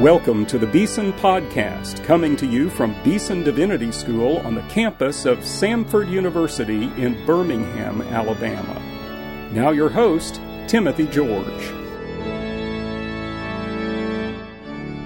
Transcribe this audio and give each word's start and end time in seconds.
Welcome 0.00 0.44
to 0.46 0.58
the 0.58 0.66
Beeson 0.66 1.12
Podcast, 1.12 2.02
coming 2.02 2.34
to 2.38 2.46
you 2.46 2.68
from 2.68 3.00
Beeson 3.04 3.44
Divinity 3.44 3.92
School 3.92 4.38
on 4.38 4.56
the 4.56 4.62
campus 4.62 5.24
of 5.24 5.38
Samford 5.38 6.10
University 6.10 6.86
in 7.00 7.24
Birmingham, 7.24 8.02
Alabama. 8.02 8.82
Now, 9.52 9.70
your 9.70 9.88
host, 9.88 10.40
Timothy 10.66 11.06
George. 11.06 11.46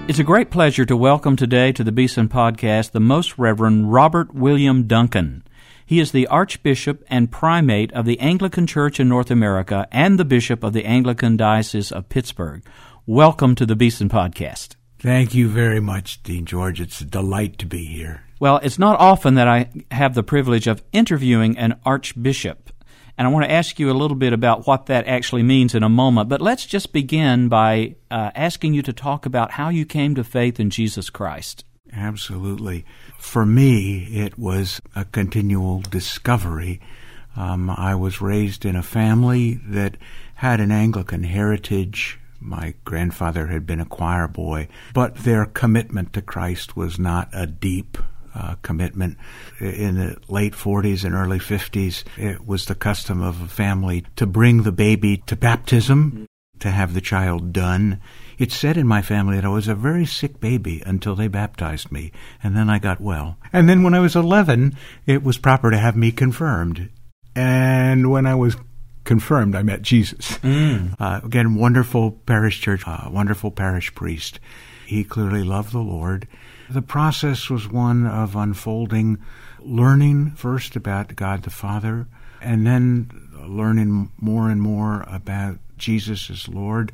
It's 0.09 0.17
a 0.17 0.23
great 0.23 0.49
pleasure 0.49 0.85
to 0.85 0.97
welcome 0.97 1.35
today 1.35 1.71
to 1.73 1.83
the 1.83 1.91
Beeson 1.91 2.27
Podcast 2.27 2.89
the 2.89 2.99
Most 2.99 3.37
Reverend 3.37 3.93
Robert 3.93 4.33
William 4.33 4.87
Duncan. 4.87 5.43
He 5.85 5.99
is 5.99 6.11
the 6.11 6.25
Archbishop 6.25 7.03
and 7.11 7.31
Primate 7.31 7.93
of 7.93 8.05
the 8.05 8.19
Anglican 8.19 8.65
Church 8.65 8.99
in 8.99 9.07
North 9.07 9.29
America 9.29 9.87
and 9.91 10.17
the 10.17 10.25
Bishop 10.25 10.63
of 10.63 10.73
the 10.73 10.85
Anglican 10.85 11.37
Diocese 11.37 11.91
of 11.91 12.09
Pittsburgh. 12.09 12.63
Welcome 13.05 13.53
to 13.53 13.67
the 13.67 13.75
Beeson 13.75 14.09
Podcast. 14.09 14.77
Thank 14.99 15.33
you 15.33 15.47
very 15.47 15.79
much, 15.79 16.21
Dean 16.23 16.45
George. 16.45 16.81
It's 16.81 16.99
a 16.99 17.05
delight 17.05 17.57
to 17.59 17.65
be 17.65 17.85
here. 17.85 18.23
Well, 18.39 18.57
it's 18.57 18.77
not 18.77 18.99
often 18.99 19.35
that 19.35 19.47
I 19.47 19.69
have 19.91 20.13
the 20.13 20.23
privilege 20.23 20.67
of 20.67 20.83
interviewing 20.91 21.57
an 21.57 21.79
archbishop, 21.85 22.69
and 23.17 23.25
I 23.25 23.31
want 23.31 23.45
to 23.45 23.51
ask 23.51 23.79
you 23.79 23.89
a 23.89 23.93
little 23.93 24.15
bit 24.15 24.33
about 24.33 24.67
what 24.67 24.87
that 24.87 25.07
actually 25.07 25.43
means 25.43 25.73
in 25.73 25.83
a 25.83 25.89
moment. 25.89 26.27
But 26.27 26.41
let's 26.41 26.65
just 26.65 26.91
begin 26.91 27.47
by 27.47 27.95
uh, 28.11 28.31
asking 28.35 28.73
you 28.73 28.81
to 28.81 28.93
talk 28.93 29.25
about 29.25 29.51
how 29.51 29.69
you 29.69 29.85
came 29.85 30.15
to 30.15 30.23
faith 30.23 30.59
in 30.59 30.69
Jesus 30.69 31.09
Christ. 31.09 31.63
Absolutely. 31.93 32.85
For 33.17 33.45
me, 33.45 34.03
it 34.11 34.37
was 34.37 34.81
a 34.95 35.05
continual 35.05 35.81
discovery. 35.81 36.81
Um, 37.37 37.69
I 37.69 37.95
was 37.95 38.21
raised 38.21 38.65
in 38.65 38.75
a 38.75 38.83
family 38.83 39.61
that 39.65 39.95
had 40.35 40.59
an 40.59 40.71
Anglican 40.71 41.23
heritage 41.23 42.19
my 42.39 42.73
grandfather 42.85 43.47
had 43.47 43.65
been 43.65 43.79
a 43.79 43.85
choir 43.85 44.27
boy, 44.27 44.67
but 44.93 45.15
their 45.17 45.45
commitment 45.45 46.13
to 46.13 46.21
Christ 46.21 46.75
was 46.75 46.99
not 46.99 47.29
a 47.33 47.45
deep 47.45 47.97
uh, 48.35 48.55
commitment. 48.61 49.17
In 49.59 49.95
the 49.95 50.17
late 50.27 50.53
40s 50.53 51.03
and 51.03 51.15
early 51.15 51.39
50s, 51.39 52.03
it 52.17 52.45
was 52.45 52.65
the 52.65 52.75
custom 52.75 53.21
of 53.21 53.41
a 53.41 53.47
family 53.47 54.05
to 54.15 54.25
bring 54.25 54.63
the 54.63 54.71
baby 54.71 55.17
to 55.27 55.35
baptism, 55.35 56.27
to 56.59 56.71
have 56.71 56.93
the 56.93 57.01
child 57.01 57.53
done. 57.53 57.99
It's 58.37 58.55
said 58.55 58.77
in 58.77 58.87
my 58.87 59.01
family 59.01 59.35
that 59.35 59.45
I 59.45 59.49
was 59.49 59.67
a 59.67 59.75
very 59.75 60.05
sick 60.05 60.39
baby 60.39 60.81
until 60.85 61.15
they 61.15 61.27
baptized 61.27 61.91
me, 61.91 62.11
and 62.43 62.55
then 62.55 62.69
I 62.69 62.79
got 62.79 63.01
well. 63.01 63.37
And 63.51 63.67
then 63.67 63.83
when 63.83 63.93
I 63.93 63.99
was 63.99 64.15
11, 64.15 64.75
it 65.05 65.23
was 65.23 65.37
proper 65.37 65.71
to 65.71 65.77
have 65.77 65.95
me 65.95 66.11
confirmed. 66.11 66.89
And 67.35 68.11
when 68.11 68.25
I 68.25 68.35
was 68.35 68.55
confirmed 69.03 69.55
I 69.55 69.63
met 69.63 69.81
Jesus. 69.81 70.37
Mm. 70.39 70.95
Uh, 70.99 71.21
again, 71.23 71.55
wonderful 71.55 72.11
parish 72.11 72.61
church, 72.61 72.83
uh, 72.85 73.09
wonderful 73.09 73.51
parish 73.51 73.93
priest. 73.95 74.39
He 74.85 75.03
clearly 75.03 75.43
loved 75.43 75.71
the 75.71 75.79
Lord. 75.79 76.27
The 76.69 76.81
process 76.81 77.49
was 77.49 77.67
one 77.67 78.05
of 78.05 78.35
unfolding, 78.35 79.17
learning 79.59 80.31
first 80.31 80.75
about 80.75 81.15
God 81.15 81.43
the 81.43 81.49
Father, 81.49 82.07
and 82.41 82.65
then 82.65 83.09
learning 83.47 84.11
more 84.17 84.49
and 84.49 84.61
more 84.61 85.03
about 85.07 85.57
Jesus 85.77 86.29
as 86.29 86.47
Lord. 86.47 86.91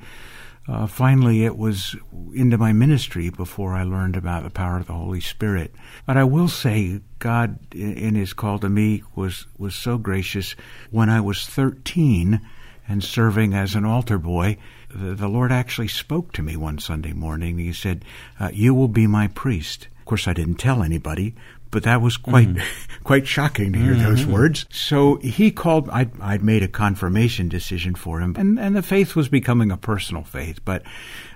Uh, 0.68 0.88
finally, 0.88 1.46
it 1.46 1.58
was 1.58 1.96
into 2.34 2.58
my 2.58 2.74
ministry 2.74 3.30
before 3.30 3.76
I 3.76 3.84
learned 3.84 4.16
about 4.16 4.44
the 4.44 4.50
power 4.50 4.78
of 4.80 4.88
the 4.88 4.94
Holy 4.94 5.22
Spirit. 5.22 5.76
But 6.08 6.18
I 6.18 6.24
will 6.24 6.48
say, 6.48 7.02
God, 7.20 7.60
in 7.74 8.16
His 8.16 8.34
call 8.34 8.58
to 8.60 8.70
me, 8.70 9.04
was 9.16 9.46
was 9.58 9.76
so 9.76 10.00
gracious. 10.00 10.56
When 10.90 11.10
I 11.10 11.22
was 11.22 11.46
thirteen 11.46 12.42
and 12.88 13.04
serving 13.04 13.54
as 13.54 13.76
an 13.76 13.86
altar 13.86 14.18
boy, 14.18 14.58
the, 14.90 15.14
the 15.14 15.28
Lord 15.28 15.52
actually 15.52 15.88
spoke 15.88 16.34
to 16.34 16.44
me 16.44 16.56
one 16.56 16.80
Sunday 16.80 17.14
morning. 17.14 17.60
He 17.60 17.72
said, 17.72 18.04
uh, 18.40 18.50
"You 18.52 18.74
will 18.74 18.88
be 18.88 19.06
my 19.06 19.28
priest." 19.28 19.88
Of 20.00 20.06
course, 20.06 20.28
I 20.28 20.34
didn't 20.34 20.56
tell 20.56 20.84
anybody, 20.84 21.36
but 21.76 21.84
that 21.84 22.02
was 22.02 22.16
quite 22.16 22.48
mm. 22.48 22.64
quite 23.04 23.28
shocking 23.28 23.74
to 23.74 23.78
hear 23.78 23.96
mm-hmm. 23.96 24.04
those 24.04 24.26
words. 24.26 24.66
So 24.70 25.18
he 25.18 25.52
called. 25.52 25.90
I'd, 25.90 26.10
I'd 26.22 26.42
made 26.42 26.64
a 26.64 26.70
confirmation 26.70 27.50
decision 27.50 27.96
for 27.96 28.22
him, 28.22 28.34
and 28.38 28.58
and 28.58 28.78
the 28.78 28.82
faith 28.82 29.14
was 29.14 29.28
becoming 29.28 29.74
a 29.74 29.78
personal 29.78 30.24
faith. 30.24 30.64
But 30.64 30.84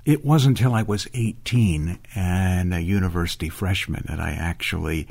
it 0.06 0.24
wasn't 0.24 0.58
until 0.58 0.74
I 0.74 0.84
was 0.84 1.10
18 1.14 2.00
and 2.16 2.74
a 2.74 2.80
university 2.80 3.50
freshman 3.50 4.06
that 4.08 4.22
I 4.22 4.32
actually 4.32 5.10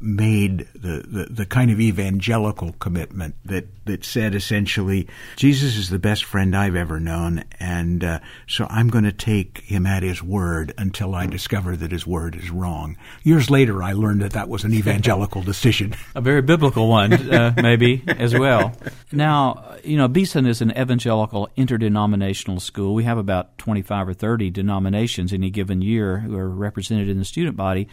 made 0.00 0.66
the, 0.74 1.04
the, 1.06 1.26
the 1.30 1.46
kind 1.46 1.70
of 1.70 1.80
evangelical 1.80 2.72
commitment 2.74 3.34
that, 3.44 3.66
that 3.86 4.04
said 4.04 4.34
essentially, 4.34 5.08
Jesus 5.36 5.76
is 5.76 5.90
the 5.90 5.98
best 5.98 6.24
friend 6.24 6.56
I've 6.56 6.76
ever 6.76 7.00
known, 7.00 7.44
and 7.58 8.04
uh, 8.04 8.20
so 8.46 8.66
I'm 8.68 8.88
going 8.88 9.04
to 9.04 9.12
take 9.12 9.58
him 9.58 9.86
at 9.86 10.02
his 10.02 10.22
word 10.22 10.74
until 10.78 11.14
I 11.14 11.26
discover 11.26 11.76
that 11.76 11.90
his 11.90 12.06
word 12.06 12.36
is 12.36 12.50
wrong. 12.50 12.96
Years 13.22 13.50
later, 13.50 13.82
I 13.82 13.92
learned 13.92 14.22
that 14.22 14.32
that 14.32 14.48
was 14.48 14.64
an 14.64 14.74
evangelical 14.74 15.42
decision. 15.48 15.94
A 16.14 16.20
very 16.20 16.42
biblical 16.42 16.88
one, 16.88 17.12
uh, 17.12 17.54
maybe, 17.56 18.02
as 18.06 18.34
well. 18.34 18.72
Now, 19.12 19.76
you 19.84 19.96
know, 19.96 20.08
Beeson 20.08 20.46
is 20.46 20.60
an 20.60 20.70
evangelical 20.72 21.48
interdenominational 21.56 22.60
school. 22.60 22.94
We 22.94 23.04
have 23.04 23.18
about 23.18 23.58
25 23.58 24.08
or 24.08 24.14
30 24.14 24.50
denominations 24.50 25.32
any 25.32 25.50
given 25.50 25.82
year 25.82 26.18
who 26.18 26.36
are 26.36 26.48
represented 26.48 27.08
in 27.08 27.18
the 27.18 27.24
student 27.24 27.56
body. 27.56 27.88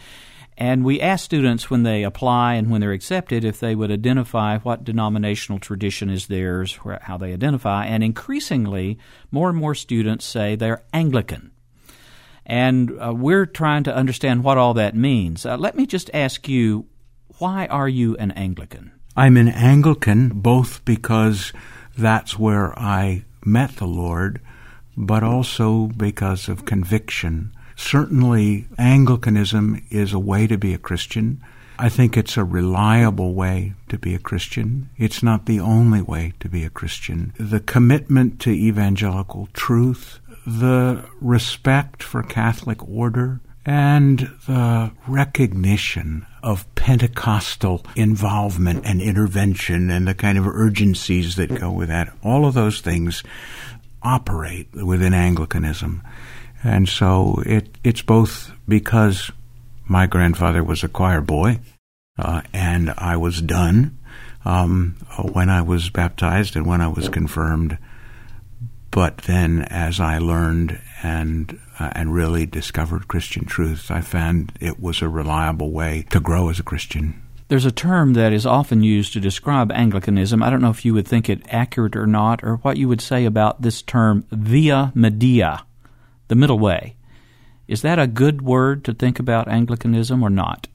And 0.58 0.84
we 0.84 1.00
ask 1.00 1.24
students 1.24 1.68
when 1.68 1.82
they 1.82 2.02
apply 2.02 2.54
and 2.54 2.70
when 2.70 2.80
they're 2.80 2.92
accepted 2.92 3.44
if 3.44 3.60
they 3.60 3.74
would 3.74 3.90
identify 3.90 4.58
what 4.58 4.84
denominational 4.84 5.58
tradition 5.58 6.08
is 6.08 6.28
theirs, 6.28 6.78
how 7.02 7.18
they 7.18 7.34
identify. 7.34 7.84
And 7.86 8.02
increasingly, 8.02 8.98
more 9.30 9.50
and 9.50 9.58
more 9.58 9.74
students 9.74 10.24
say 10.24 10.56
they're 10.56 10.84
Anglican. 10.94 11.50
And 12.46 12.92
uh, 12.98 13.12
we're 13.12 13.44
trying 13.44 13.84
to 13.84 13.94
understand 13.94 14.44
what 14.44 14.56
all 14.56 14.72
that 14.74 14.94
means. 14.94 15.44
Uh, 15.44 15.56
let 15.56 15.76
me 15.76 15.84
just 15.84 16.10
ask 16.14 16.48
you 16.48 16.86
why 17.38 17.66
are 17.66 17.88
you 17.88 18.16
an 18.16 18.30
Anglican? 18.30 18.92
I'm 19.14 19.36
an 19.36 19.48
Anglican 19.48 20.30
both 20.30 20.84
because 20.84 21.52
that's 21.98 22.38
where 22.38 22.78
I 22.78 23.24
met 23.44 23.76
the 23.76 23.86
Lord, 23.86 24.40
but 24.96 25.22
also 25.22 25.88
because 25.88 26.48
of 26.48 26.64
conviction. 26.64 27.52
Certainly, 27.76 28.66
Anglicanism 28.78 29.82
is 29.90 30.12
a 30.12 30.18
way 30.18 30.46
to 30.46 30.56
be 30.56 30.74
a 30.74 30.78
Christian. 30.78 31.42
I 31.78 31.90
think 31.90 32.16
it's 32.16 32.38
a 32.38 32.44
reliable 32.44 33.34
way 33.34 33.74
to 33.90 33.98
be 33.98 34.14
a 34.14 34.18
Christian. 34.18 34.88
It's 34.96 35.22
not 35.22 35.44
the 35.44 35.60
only 35.60 36.00
way 36.00 36.32
to 36.40 36.48
be 36.48 36.64
a 36.64 36.70
Christian. 36.70 37.34
The 37.38 37.60
commitment 37.60 38.40
to 38.40 38.50
evangelical 38.50 39.50
truth, 39.52 40.20
the 40.46 41.04
respect 41.20 42.02
for 42.02 42.22
Catholic 42.22 42.82
order, 42.88 43.40
and 43.66 44.20
the 44.46 44.92
recognition 45.06 46.24
of 46.42 46.72
Pentecostal 46.76 47.84
involvement 47.96 48.86
and 48.86 49.02
intervention 49.02 49.90
and 49.90 50.06
the 50.08 50.14
kind 50.14 50.38
of 50.38 50.46
urgencies 50.46 51.34
that 51.36 51.58
go 51.58 51.72
with 51.72 51.88
that. 51.88 52.10
All 52.22 52.46
of 52.46 52.54
those 52.54 52.80
things 52.80 53.22
operate 54.02 54.72
within 54.72 55.12
Anglicanism. 55.12 56.00
And 56.66 56.88
so 56.88 57.40
it, 57.46 57.68
it's 57.84 58.02
both 58.02 58.50
because 58.66 59.30
my 59.86 60.06
grandfather 60.06 60.64
was 60.64 60.82
a 60.82 60.88
choir 60.88 61.20
boy, 61.20 61.60
uh, 62.18 62.42
and 62.52 62.92
I 62.98 63.16
was 63.16 63.40
done 63.40 63.98
um, 64.44 64.96
when 65.32 65.48
I 65.48 65.62
was 65.62 65.90
baptized 65.90 66.56
and 66.56 66.66
when 66.66 66.80
I 66.80 66.88
was 66.88 67.08
confirmed. 67.08 67.78
But 68.90 69.18
then, 69.18 69.62
as 69.62 70.00
I 70.00 70.18
learned 70.18 70.80
and 71.04 71.60
uh, 71.78 71.90
and 71.94 72.12
really 72.12 72.46
discovered 72.46 73.06
Christian 73.06 73.44
truth, 73.44 73.90
I 73.90 74.00
found 74.00 74.52
it 74.60 74.80
was 74.80 75.02
a 75.02 75.08
reliable 75.08 75.70
way 75.70 76.06
to 76.10 76.18
grow 76.18 76.48
as 76.48 76.58
a 76.58 76.64
Christian. 76.64 77.22
There's 77.46 77.66
a 77.66 77.70
term 77.70 78.14
that 78.14 78.32
is 78.32 78.44
often 78.44 78.82
used 78.82 79.12
to 79.12 79.20
describe 79.20 79.70
Anglicanism. 79.70 80.42
I 80.42 80.50
don't 80.50 80.62
know 80.62 80.70
if 80.70 80.84
you 80.84 80.94
would 80.94 81.06
think 81.06 81.28
it 81.28 81.46
accurate 81.48 81.94
or 81.94 82.06
not, 82.06 82.42
or 82.42 82.56
what 82.56 82.76
you 82.76 82.88
would 82.88 83.00
say 83.00 83.24
about 83.24 83.62
this 83.62 83.82
term, 83.82 84.24
via 84.32 84.90
media 84.96 85.65
the 86.28 86.34
middle 86.34 86.58
way. 86.58 86.96
Is 87.68 87.82
that 87.82 87.98
a 87.98 88.06
good 88.06 88.42
word 88.42 88.84
to 88.84 88.94
think 88.94 89.18
about 89.18 89.48
Anglicanism 89.48 90.22
or 90.22 90.30
not? 90.30 90.68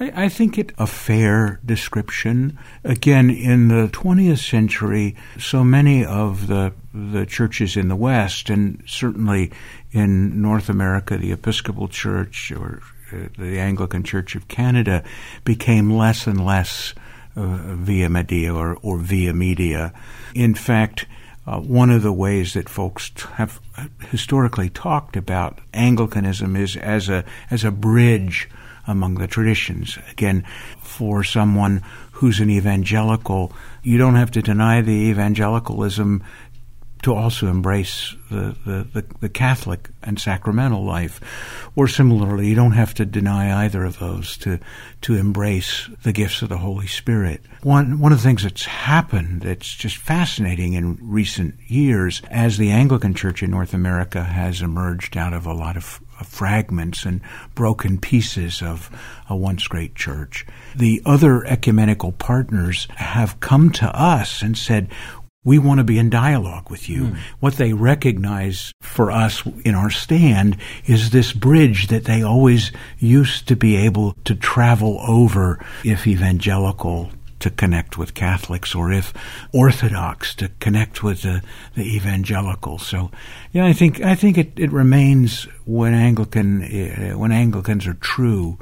I, 0.00 0.28
think 0.28 0.58
it 0.58 0.72
a 0.76 0.88
fair 0.88 1.60
description. 1.64 2.58
Again, 2.82 3.30
in 3.30 3.68
the 3.68 3.88
20th 3.88 4.44
century, 4.44 5.14
so 5.38 5.62
many 5.62 6.04
of 6.04 6.48
the 6.48 6.72
the 6.92 7.24
churches 7.26 7.76
in 7.76 7.88
the 7.88 7.96
West, 7.96 8.50
and 8.50 8.82
certainly 8.86 9.52
in 9.92 10.42
North 10.42 10.68
America, 10.68 11.16
the 11.16 11.30
Episcopal 11.30 11.86
Church 11.86 12.50
or 12.52 12.82
uh, 13.12 13.28
the 13.38 13.60
Anglican 13.60 14.02
Church 14.02 14.34
of 14.34 14.48
Canada, 14.48 15.04
became 15.44 15.92
less 15.92 16.26
and 16.26 16.44
less 16.44 16.92
uh, 17.36 17.76
via 17.76 18.08
media 18.08 18.52
or, 18.52 18.76
or 18.82 18.98
via 18.98 19.32
media. 19.32 19.92
In 20.34 20.54
fact, 20.54 21.06
uh, 21.46 21.60
one 21.60 21.90
of 21.90 22.02
the 22.02 22.12
ways 22.12 22.54
that 22.54 22.68
folks 22.68 23.10
have 23.34 23.60
historically 24.10 24.70
talked 24.70 25.16
about 25.16 25.60
Anglicanism 25.72 26.56
is 26.56 26.76
as 26.76 27.08
a 27.08 27.24
as 27.50 27.64
a 27.64 27.70
bridge 27.70 28.48
among 28.86 29.14
the 29.14 29.26
traditions. 29.26 29.98
Again, 30.10 30.44
for 30.78 31.24
someone 31.24 31.82
who's 32.12 32.40
an 32.40 32.50
evangelical, 32.50 33.52
you 33.82 33.98
don't 33.98 34.14
have 34.14 34.30
to 34.32 34.42
deny 34.42 34.80
the 34.80 34.92
evangelicalism 34.92 36.22
to 37.04 37.14
also 37.14 37.48
embrace 37.48 38.14
the, 38.30 38.56
the, 38.64 38.88
the, 38.94 39.06
the, 39.20 39.28
Catholic 39.28 39.90
and 40.02 40.18
sacramental 40.18 40.82
life. 40.82 41.20
Or 41.76 41.86
similarly, 41.86 42.48
you 42.48 42.54
don't 42.54 42.72
have 42.72 42.94
to 42.94 43.04
deny 43.04 43.64
either 43.64 43.84
of 43.84 43.98
those 43.98 44.38
to, 44.38 44.58
to 45.02 45.14
embrace 45.14 45.90
the 46.02 46.12
gifts 46.12 46.40
of 46.40 46.48
the 46.48 46.56
Holy 46.56 46.86
Spirit. 46.86 47.42
One, 47.62 47.98
one 47.98 48.12
of 48.12 48.18
the 48.18 48.24
things 48.24 48.42
that's 48.42 48.64
happened 48.64 49.42
that's 49.42 49.74
just 49.74 49.98
fascinating 49.98 50.72
in 50.72 50.98
recent 51.02 51.56
years 51.66 52.22
as 52.30 52.56
the 52.56 52.70
Anglican 52.70 53.12
Church 53.12 53.42
in 53.42 53.50
North 53.50 53.74
America 53.74 54.22
has 54.22 54.62
emerged 54.62 55.18
out 55.18 55.34
of 55.34 55.44
a 55.44 55.52
lot 55.52 55.76
of 55.76 56.00
fragments 56.24 57.04
and 57.04 57.20
broken 57.54 57.98
pieces 57.98 58.62
of 58.62 58.90
a 59.28 59.36
once 59.36 59.68
great 59.68 59.94
church. 59.94 60.46
The 60.74 61.02
other 61.04 61.44
ecumenical 61.44 62.12
partners 62.12 62.88
have 62.96 63.40
come 63.40 63.70
to 63.72 63.86
us 63.94 64.40
and 64.40 64.56
said, 64.56 64.88
we 65.44 65.58
want 65.58 65.78
to 65.78 65.84
be 65.84 65.98
in 65.98 66.10
dialogue 66.10 66.70
with 66.70 66.88
you. 66.88 67.04
Mm. 67.04 67.18
What 67.40 67.54
they 67.54 67.72
recognize 67.72 68.72
for 68.80 69.10
us 69.10 69.42
in 69.64 69.74
our 69.74 69.90
stand 69.90 70.56
is 70.86 71.10
this 71.10 71.32
bridge 71.32 71.88
that 71.88 72.04
they 72.04 72.22
always 72.22 72.72
used 72.98 73.46
to 73.48 73.56
be 73.56 73.76
able 73.76 74.14
to 74.24 74.34
travel 74.34 74.98
over 75.06 75.64
if 75.84 76.06
evangelical 76.06 77.10
to 77.40 77.50
connect 77.50 77.98
with 77.98 78.14
Catholics 78.14 78.74
or 78.74 78.90
if 78.90 79.12
Orthodox 79.52 80.34
to 80.36 80.48
connect 80.60 81.02
with 81.02 81.22
the, 81.22 81.42
the 81.74 81.82
evangelical. 81.82 82.78
So, 82.78 83.10
yeah, 83.52 83.66
I 83.66 83.74
think 83.74 84.00
I 84.00 84.14
think 84.14 84.38
it, 84.38 84.52
it 84.56 84.72
remains 84.72 85.44
when 85.66 85.92
Anglican 85.92 86.62
uh, 86.62 87.18
when 87.18 87.32
Anglicans 87.32 87.86
are 87.86 87.94
true 87.94 88.58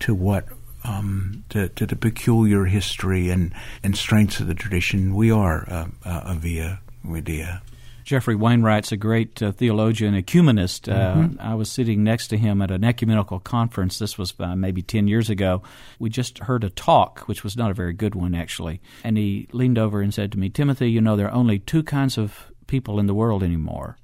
to 0.00 0.14
what 0.16 0.46
um, 0.84 1.44
to, 1.50 1.68
to, 1.70 1.86
the 1.86 1.96
peculiar 1.96 2.64
history 2.64 3.30
and, 3.30 3.52
and 3.82 3.96
strengths 3.96 4.40
of 4.40 4.46
the 4.46 4.54
tradition, 4.54 5.14
we 5.14 5.30
are 5.30 5.68
uh, 5.68 5.86
uh, 6.04 6.20
a 6.26 6.34
via 6.34 6.80
media. 7.02 7.62
Geoffrey 8.04 8.34
Wainwright's 8.34 8.92
a 8.92 8.98
great 8.98 9.42
uh, 9.42 9.52
theologian, 9.52 10.14
ecumenist. 10.14 10.92
Uh, 10.92 11.14
mm-hmm. 11.14 11.40
I 11.40 11.54
was 11.54 11.70
sitting 11.70 12.04
next 12.04 12.28
to 12.28 12.36
him 12.36 12.60
at 12.60 12.70
an 12.70 12.84
ecumenical 12.84 13.40
conference. 13.40 13.98
This 13.98 14.18
was 14.18 14.34
uh, 14.38 14.54
maybe 14.54 14.82
10 14.82 15.08
years 15.08 15.30
ago. 15.30 15.62
We 15.98 16.10
just 16.10 16.38
heard 16.40 16.64
a 16.64 16.70
talk, 16.70 17.20
which 17.20 17.42
was 17.42 17.56
not 17.56 17.70
a 17.70 17.74
very 17.74 17.94
good 17.94 18.14
one, 18.14 18.34
actually. 18.34 18.82
And 19.02 19.16
he 19.16 19.48
leaned 19.52 19.78
over 19.78 20.02
and 20.02 20.12
said 20.12 20.32
to 20.32 20.38
me, 20.38 20.50
Timothy, 20.50 20.90
you 20.90 21.00
know, 21.00 21.16
there 21.16 21.28
are 21.28 21.34
only 21.34 21.58
two 21.58 21.82
kinds 21.82 22.18
of 22.18 22.52
people 22.66 23.00
in 23.00 23.06
the 23.06 23.14
world 23.14 23.42
anymore 23.42 23.96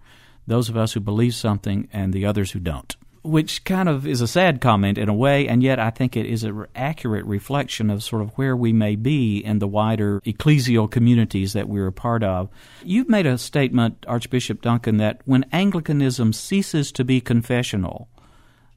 those 0.46 0.68
of 0.68 0.76
us 0.76 0.92
who 0.92 1.00
believe 1.00 1.34
something 1.34 1.88
and 1.92 2.12
the 2.12 2.26
others 2.26 2.50
who 2.50 2.58
don't 2.58 2.96
which 3.22 3.64
kind 3.64 3.88
of 3.88 4.06
is 4.06 4.20
a 4.20 4.28
sad 4.28 4.60
comment 4.60 4.96
in 4.96 5.08
a 5.08 5.14
way, 5.14 5.46
and 5.46 5.62
yet 5.62 5.78
I 5.78 5.90
think 5.90 6.16
it 6.16 6.26
is 6.26 6.44
an 6.44 6.66
accurate 6.74 7.26
reflection 7.26 7.90
of 7.90 8.02
sort 8.02 8.22
of 8.22 8.30
where 8.30 8.56
we 8.56 8.72
may 8.72 8.96
be 8.96 9.38
in 9.38 9.58
the 9.58 9.68
wider 9.68 10.20
ecclesial 10.20 10.90
communities 10.90 11.52
that 11.52 11.68
we're 11.68 11.86
a 11.86 11.92
part 11.92 12.22
of. 12.22 12.48
You've 12.82 13.08
made 13.08 13.26
a 13.26 13.36
statement, 13.36 14.04
Archbishop 14.08 14.62
Duncan, 14.62 14.96
that 14.98 15.20
when 15.24 15.44
Anglicanism 15.52 16.32
ceases 16.32 16.92
to 16.92 17.04
be 17.04 17.20
confessional, 17.20 18.08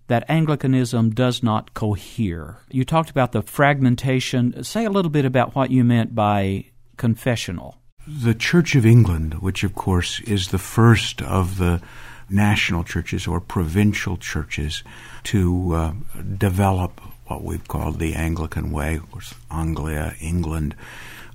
that 0.08 0.26
Anglicanism 0.28 1.12
does 1.12 1.42
not 1.42 1.74
cohere. 1.74 2.58
You 2.70 2.84
talked 2.84 3.10
about 3.10 3.32
the 3.32 3.42
fragmentation. 3.42 4.64
Say 4.64 4.84
a 4.84 4.90
little 4.90 5.12
bit 5.12 5.26
about 5.26 5.56
what 5.56 5.72
you 5.72 5.84
meant 5.84 6.14
by 6.14 6.66
confessional. 6.98 7.78
The 8.06 8.36
Church 8.36 8.76
of 8.76 8.86
England, 8.86 9.36
which 9.36 9.64
of 9.64 9.76
course 9.76 10.20
is 10.22 10.50
the 10.50 10.58
first 10.58 11.22
of 11.22 11.58
the 11.58 11.82
national 12.30 12.84
churches 12.84 13.28
or 13.28 13.40
provincial 13.40 14.18
churches 14.18 14.84
to 15.24 15.74
uh, 15.74 15.94
develop 16.38 17.02
what 17.28 17.44
we've 17.44 17.68
called 17.68 18.00
the 18.00 18.16
Anglican 18.16 18.72
way, 18.72 18.96
of 18.96 19.10
course, 19.12 19.34
Anglia, 19.50 20.16
England. 20.20 20.76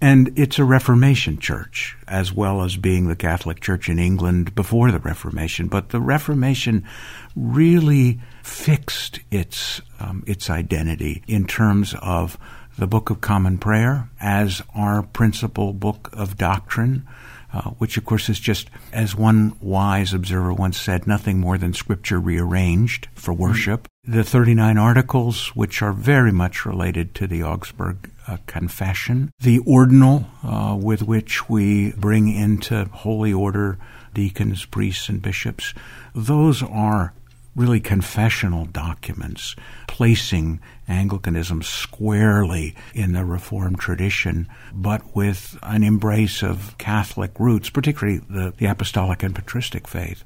And 0.01 0.39
it's 0.39 0.61
a 0.61 0.65
Reformation 0.65 1.39
church, 1.39 1.97
as 2.07 2.33
well 2.33 2.63
as 2.63 2.77
being 2.77 3.09
the 3.09 3.17
Catholic 3.17 3.61
Church 3.61 3.89
in 3.89 3.99
England 3.99 4.55
before 4.55 4.93
the 4.93 5.01
Reformation. 5.01 5.67
But 5.67 5.89
the 5.89 6.01
Reformation 6.01 6.87
really 7.35 8.21
fixed 8.43 9.19
its 9.31 9.81
um, 9.99 10.23
its 10.27 10.49
identity 10.49 11.25
in 11.27 11.47
terms 11.47 11.97
of 12.01 12.39
the 12.79 12.87
Book 12.87 13.11
of 13.11 13.21
Common 13.21 13.59
Prayer 13.59 14.09
as 14.21 14.63
our 14.73 15.03
principal 15.03 15.73
book 15.73 16.11
of 16.13 16.37
doctrine, 16.37 17.05
uh, 17.53 17.71
which 17.73 17.97
of 17.97 18.05
course 18.05 18.29
is 18.29 18.39
just, 18.39 18.69
as 18.93 19.15
one 19.15 19.57
wise 19.61 20.13
observer 20.13 20.53
once 20.53 20.79
said, 20.79 21.07
nothing 21.07 21.39
more 21.39 21.59
than 21.59 21.73
scripture 21.73 22.21
rearranged 22.21 23.09
for 23.15 23.33
mm-hmm. 23.33 23.43
worship. 23.43 23.89
The 24.05 24.25
39 24.25 24.79
articles, 24.79 25.49
which 25.49 25.83
are 25.83 25.93
very 25.93 26.33
much 26.33 26.65
related 26.65 27.15
to 27.17 27.27
the 27.27 27.43
Augsburg 27.43 28.11
uh, 28.27 28.39
Confession. 28.47 29.31
The 29.41 29.59
ordinal, 29.61 30.27
uh, 30.43 30.77
with 30.81 31.03
which 31.03 31.49
we 31.49 31.93
bring 31.93 32.33
into 32.35 32.85
holy 32.87 33.33
order 33.33 33.79
deacons, 34.15 34.65
priests, 34.65 35.09
and 35.09 35.23
bishops. 35.23 35.75
Those 36.15 36.63
are 36.63 37.13
really 37.59 37.81
confessional 37.81 38.65
documents 38.67 39.57
placing 39.89 40.61
Anglicanism 40.87 41.61
squarely 41.61 42.77
in 42.95 43.13
the 43.13 43.25
Reformed 43.25 43.81
tradition, 43.81 44.47
but 44.73 45.17
with 45.17 45.59
an 45.65 45.83
embrace 45.83 46.43
of 46.43 46.79
Catholic 46.79 47.33
roots, 47.41 47.69
particularly 47.69 48.21
the, 48.31 48.55
the 48.57 48.67
apostolic 48.67 49.25
and 49.25 49.35
patristic 49.35 49.89
faith. 49.89 50.23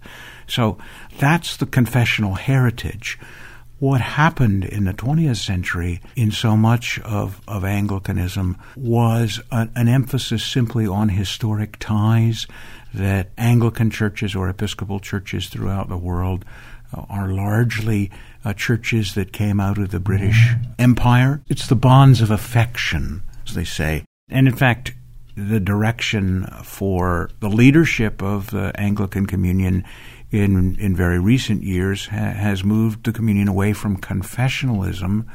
So 0.47 0.77
that's 1.19 1.57
the 1.57 1.67
confessional 1.67 2.35
heritage 2.35 3.19
what 3.83 4.01
happened 4.01 4.65
in 4.65 4.85
the 4.85 4.95
20th 4.95 5.45
century 5.45 6.01
in 6.15 6.31
so 6.31 6.57
much 6.57 7.01
of, 7.01 7.41
of 7.49 7.65
Anglicanism 7.65 8.57
was 8.77 9.41
a, 9.51 9.69
an 9.75 9.89
emphasis 9.89 10.45
simply 10.45 10.87
on 10.87 11.09
historic 11.09 11.77
ties 11.81 12.47
that 12.95 13.31
Anglican 13.37 13.91
churches 13.91 14.37
or 14.37 14.49
Episcopal 14.49 15.01
churches 15.01 15.49
throughout 15.49 15.89
the 15.89 15.97
world 15.97 16.45
are 17.09 17.29
largely 17.29 18.11
uh, 18.45 18.53
churches 18.53 19.15
that 19.15 19.33
came 19.33 19.61
out 19.61 19.79
of 19.79 19.91
the 19.91 20.01
British 20.01 20.53
Empire. 20.79 21.43
It's 21.49 21.67
the 21.67 21.77
bonds 21.77 22.21
of 22.21 22.31
affection, 22.31 23.23
as 23.47 23.55
they 23.55 23.65
say. 23.65 24.05
And 24.29 24.49
in 24.49 24.55
fact, 24.55 24.93
the 25.37 25.61
direction 25.61 26.47
for 26.63 27.31
the 27.41 27.49
leadership 27.49 28.23
of 28.23 28.51
the 28.51 28.73
Anglican 28.79 29.27
Communion 29.27 29.85
in 30.31 30.77
in 30.77 30.97
very 30.97 31.19
recent 31.19 31.63
years 31.63 32.07
ha- 32.07 32.17
has 32.17 32.65
moved 32.65 33.05
the 33.05 33.13
communion 33.13 33.49
away 33.49 33.73
from 33.73 33.99
confessionalism, 33.99 35.27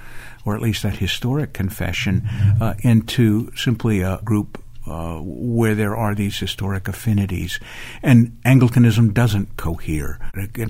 or 0.45 0.56
at 0.56 0.62
least 0.62 0.83
that 0.83 0.98
historic 0.98 1.53
confession, 1.53 2.27
uh, 2.60 2.74
into 2.80 3.51
simply 3.56 4.01
a 4.01 4.19
group 4.24 4.62
uh, 4.88 5.19
where 5.21 5.75
there 5.75 5.95
are 5.95 6.15
these 6.15 6.39
historic 6.39 6.88
affinities. 6.88 7.60
And 8.01 8.38
Anglicanism 8.45 9.13
doesn't 9.13 9.57
cohere. 9.57 10.19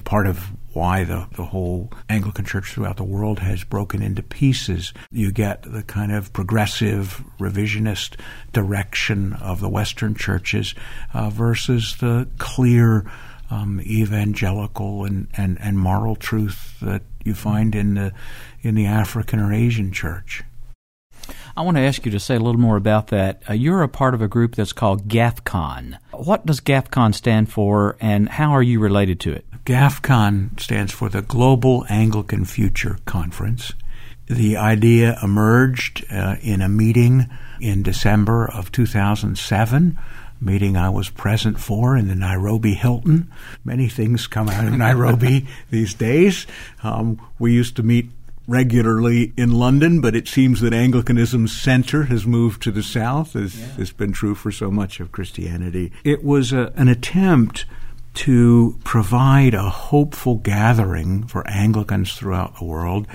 Part 0.03 0.27
of 0.27 0.51
why 0.77 1.03
the, 1.03 1.27
the 1.31 1.45
whole 1.45 1.91
Anglican 2.07 2.45
church 2.45 2.71
throughout 2.71 2.97
the 2.97 3.03
world 3.03 3.39
has 3.39 3.63
broken 3.63 4.03
into 4.03 4.21
pieces. 4.21 4.93
You 5.09 5.31
get 5.31 5.63
the 5.63 5.81
kind 5.81 6.11
of 6.11 6.31
progressive, 6.33 7.23
revisionist 7.39 8.19
direction 8.53 9.33
of 9.33 9.59
the 9.59 9.69
Western 9.69 10.13
churches 10.13 10.75
uh, 11.15 11.31
versus 11.31 11.97
the 11.99 12.27
clear, 12.37 13.09
um, 13.49 13.81
evangelical 13.81 15.03
and, 15.03 15.27
and, 15.35 15.57
and 15.59 15.79
moral 15.79 16.15
truth 16.15 16.79
that 16.81 17.01
you 17.23 17.33
find 17.33 17.73
in 17.73 17.95
the 17.95 18.13
in 18.61 18.75
the 18.75 18.85
African 18.85 19.39
or 19.39 19.51
Asian 19.51 19.91
church. 19.91 20.43
I 21.57 21.61
want 21.61 21.75
to 21.77 21.81
ask 21.81 22.05
you 22.05 22.11
to 22.11 22.19
say 22.19 22.35
a 22.35 22.39
little 22.39 22.61
more 22.61 22.77
about 22.77 23.07
that. 23.07 23.41
Uh, 23.49 23.53
you're 23.53 23.81
a 23.81 23.89
part 23.89 24.13
of 24.13 24.21
a 24.21 24.27
group 24.27 24.53
that's 24.53 24.73
called 24.73 25.07
GAFCON. 25.07 25.97
What 26.11 26.45
does 26.45 26.61
GAFCON 26.61 27.15
stand 27.15 27.51
for, 27.51 27.97
and 27.99 28.29
how 28.29 28.51
are 28.51 28.61
you 28.61 28.79
related 28.79 29.19
to 29.21 29.33
it? 29.33 29.43
GAFCON 29.65 30.59
stands 30.59 30.91
for 30.93 31.09
the 31.09 31.23
Global 31.23 31.83
Anglican 31.89 32.45
Future 32.45 32.99
Conference. 33.05 33.73
The 34.27 34.55
idea 34.55 35.17
emerged 35.23 36.05
uh, 36.11 36.35
in 36.41 36.61
a 36.61 36.69
meeting 36.69 37.27
in 37.59 37.81
December 37.81 38.47
of 38.47 38.71
2007 38.71 39.97
meeting 40.39 40.77
I 40.77 40.89
was 40.89 41.09
present 41.09 41.59
for 41.59 41.97
in 41.97 42.09
the 42.09 42.15
Nairobi 42.15 42.75
Hilton. 42.75 43.31
Many 43.63 43.89
things 43.89 44.27
come 44.27 44.49
out 44.49 44.67
of 44.67 44.73
Nairobi 44.77 45.47
these 45.71 45.95
days. 45.95 46.45
Um, 46.83 47.19
we 47.39 47.53
used 47.53 47.75
to 47.77 47.83
meet 47.83 48.11
regularly 48.47 49.33
in 49.35 49.51
London, 49.51 49.99
but 49.99 50.15
it 50.15 50.27
seems 50.27 50.61
that 50.61 50.73
Anglicanism's 50.73 51.55
center 51.55 52.03
has 52.03 52.25
moved 52.25 52.61
to 52.63 52.71
the 52.71 52.83
south, 52.83 53.35
as 53.35 53.59
yeah. 53.59 53.65
has 53.73 53.91
been 53.91 54.13
true 54.13 54.35
for 54.35 54.51
so 54.51 54.71
much 54.71 54.99
of 54.99 55.11
Christianity. 55.11 55.91
It 56.03 56.23
was 56.23 56.53
a, 56.53 56.71
an 56.75 56.87
attempt 56.87 57.65
to 58.17 58.79
provide 58.83 59.53
a 59.53 59.69
hopeful 59.69 60.37
gathering 60.37 61.27
for 61.27 61.47
Anglicans 61.47 62.13
throughout 62.13 62.57
the 62.57 62.65
world, 62.65 63.05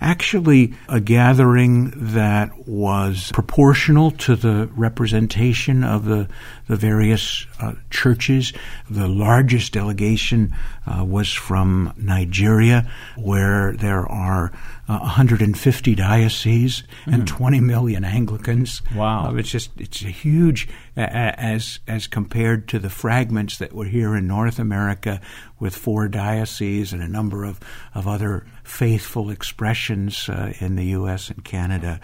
actually 0.00 0.74
a 0.88 1.00
gathering 1.00 1.90
that 1.96 2.68
was 2.68 3.32
proportional 3.32 4.12
to 4.12 4.36
the 4.36 4.70
representation 4.76 5.82
of 5.82 6.04
the, 6.04 6.28
the 6.68 6.76
various 6.76 7.48
uh, 7.60 7.72
churches. 7.90 8.52
The 8.88 9.08
largest 9.08 9.72
delegation 9.72 10.54
uh, 10.86 11.04
was 11.04 11.32
from 11.32 11.92
Nigeria, 11.96 12.88
where 13.16 13.72
there 13.72 14.06
are 14.06 14.52
uh, 14.88 14.98
150 14.98 15.94
dioceses 15.94 16.82
mm. 17.06 17.14
and 17.14 17.28
hmm. 17.28 17.36
20 17.36 17.60
million 17.60 18.04
Anglicans. 18.04 18.82
Wow! 18.94 19.28
Uh, 19.28 19.34
it's 19.36 19.50
just 19.50 19.70
it's 19.78 20.02
a 20.02 20.08
huge 20.08 20.68
as 20.96 21.78
as 21.88 22.06
compared 22.06 22.68
to 22.68 22.78
the 22.78 22.90
fragments 22.90 23.58
that 23.58 23.72
were 23.72 23.86
here 23.86 24.14
in 24.14 24.26
North 24.26 24.58
America 24.58 25.20
with 25.58 25.74
four 25.74 26.08
dioceses 26.08 26.92
and 26.92 27.02
a 27.02 27.08
number 27.08 27.44
of 27.44 27.60
of 27.94 28.06
other 28.06 28.46
faithful 28.62 29.30
expressions 29.30 30.28
uh, 30.28 30.52
in 30.60 30.76
the 30.76 30.86
U.S. 30.86 31.30
and 31.30 31.44
Canada. 31.44 32.00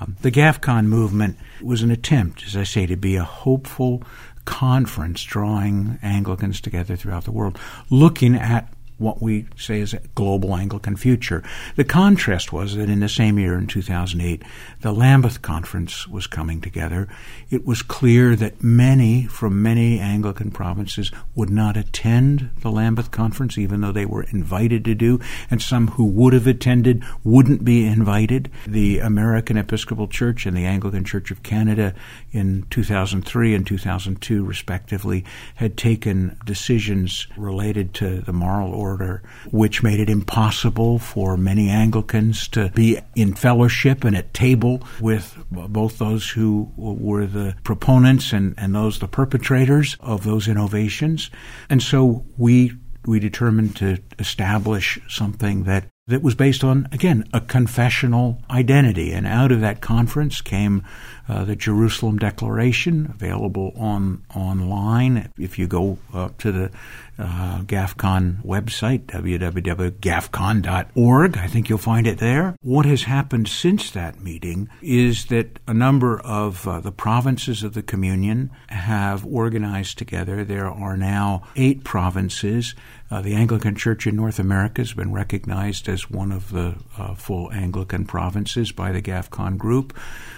Um, 0.00 0.16
the 0.22 0.30
GAFCON 0.30 0.86
movement 0.86 1.38
was 1.62 1.82
an 1.82 1.90
attempt, 1.90 2.44
as 2.46 2.56
I 2.56 2.62
say, 2.62 2.86
to 2.86 2.96
be 2.96 3.16
a 3.16 3.24
hopeful 3.24 4.02
conference 4.44 5.22
drawing 5.24 5.98
Anglicans 6.02 6.60
together 6.60 6.96
throughout 6.96 7.24
the 7.24 7.32
world, 7.32 7.58
looking 7.90 8.34
at 8.34 8.72
what 8.98 9.22
we 9.22 9.46
say 9.56 9.80
is 9.80 9.94
a 9.94 10.00
global 10.16 10.56
Anglican 10.56 10.96
future. 10.96 11.42
The 11.76 11.84
contrast 11.84 12.52
was 12.52 12.74
that 12.74 12.90
in 12.90 13.00
the 13.00 13.08
same 13.08 13.38
year, 13.38 13.56
in 13.56 13.68
2008, 13.68 14.42
the 14.80 14.92
Lambeth 14.92 15.40
Conference 15.40 16.08
was 16.08 16.26
coming 16.26 16.60
together. 16.60 17.08
It 17.48 17.64
was 17.64 17.80
clear 17.80 18.34
that 18.36 18.62
many 18.62 19.24
from 19.24 19.62
many 19.62 20.00
Anglican 20.00 20.50
provinces 20.50 21.12
would 21.36 21.48
not 21.48 21.76
attend 21.76 22.50
the 22.60 22.72
Lambeth 22.72 23.12
Conference, 23.12 23.56
even 23.56 23.80
though 23.80 23.92
they 23.92 24.04
were 24.04 24.24
invited 24.24 24.84
to 24.84 24.94
do, 24.96 25.20
and 25.48 25.62
some 25.62 25.88
who 25.88 26.04
would 26.04 26.32
have 26.32 26.48
attended 26.48 27.04
wouldn't 27.22 27.64
be 27.64 27.86
invited. 27.86 28.50
The 28.66 28.98
American 28.98 29.56
Episcopal 29.56 30.08
Church 30.08 30.44
and 30.44 30.56
the 30.56 30.66
Anglican 30.66 31.04
Church 31.04 31.30
of 31.30 31.44
Canada 31.44 31.94
in 32.32 32.66
2003 32.70 33.54
and 33.54 33.66
2002, 33.66 34.44
respectively, 34.44 35.24
had 35.54 35.76
taken 35.76 36.36
decisions 36.44 37.28
related 37.36 37.94
to 37.94 38.20
the 38.22 38.32
moral 38.32 38.74
order 38.74 38.87
order, 38.88 39.22
which 39.50 39.82
made 39.82 40.00
it 40.00 40.10
impossible 40.10 40.98
for 40.98 41.36
many 41.36 41.68
Anglicans 41.68 42.48
to 42.48 42.70
be 42.70 42.98
in 43.14 43.34
fellowship 43.34 44.04
and 44.04 44.16
at 44.16 44.32
table 44.34 44.82
with 45.00 45.36
both 45.50 45.98
those 45.98 46.30
who 46.30 46.72
were 46.76 47.26
the 47.26 47.54
proponents 47.64 48.32
and, 48.32 48.54
and 48.56 48.74
those 48.74 48.98
the 48.98 49.08
perpetrators 49.08 49.96
of 50.00 50.24
those 50.24 50.48
innovations. 50.48 51.30
And 51.70 51.82
so 51.82 52.24
we 52.36 52.72
we 53.06 53.18
determined 53.20 53.74
to 53.76 53.98
establish 54.18 54.98
something 55.08 55.64
that 55.64 55.84
that 56.08 56.22
was 56.22 56.34
based 56.34 56.64
on, 56.64 56.88
again, 56.90 57.28
a 57.32 57.40
confessional 57.40 58.42
identity. 58.50 59.12
And 59.12 59.24
out 59.26 59.52
of 59.52 59.60
that 59.60 59.82
conference 59.82 60.40
came 60.40 60.82
uh, 61.28 61.44
the 61.44 61.54
Jerusalem 61.54 62.18
Declaration, 62.18 63.06
available 63.12 63.74
on 63.76 64.24
online. 64.34 65.30
If 65.38 65.58
you 65.58 65.66
go 65.66 65.98
uh, 66.14 66.30
to 66.38 66.50
the 66.50 66.70
uh, 67.18 67.60
GAFCON 67.62 68.42
website, 68.42 69.04
www.gafcon.org, 69.06 71.36
I 71.36 71.46
think 71.46 71.68
you'll 71.68 71.76
find 71.76 72.06
it 72.06 72.16
there. 72.16 72.56
What 72.62 72.86
has 72.86 73.02
happened 73.02 73.48
since 73.48 73.90
that 73.90 74.18
meeting 74.20 74.70
is 74.80 75.26
that 75.26 75.58
a 75.66 75.74
number 75.74 76.18
of 76.20 76.66
uh, 76.66 76.80
the 76.80 76.92
provinces 76.92 77.62
of 77.62 77.74
the 77.74 77.82
Communion 77.82 78.50
have 78.68 79.26
organized 79.26 79.98
together. 79.98 80.44
There 80.44 80.70
are 80.70 80.96
now 80.96 81.42
eight 81.56 81.84
provinces. 81.84 82.74
Uh, 83.10 83.22
the 83.22 83.34
Anglican 83.34 83.74
Church 83.74 84.06
in 84.06 84.16
North 84.16 84.38
America 84.38 84.82
has 84.82 84.92
been 84.92 85.12
recognized 85.12 85.88
as 85.88 86.10
one 86.10 86.30
of 86.30 86.50
the 86.50 86.76
uh, 86.98 87.14
full 87.14 87.50
Anglican 87.52 88.04
provinces 88.04 88.70
by 88.70 88.92
the 88.92 89.00
GAFCON 89.00 89.56
group. 89.56 89.96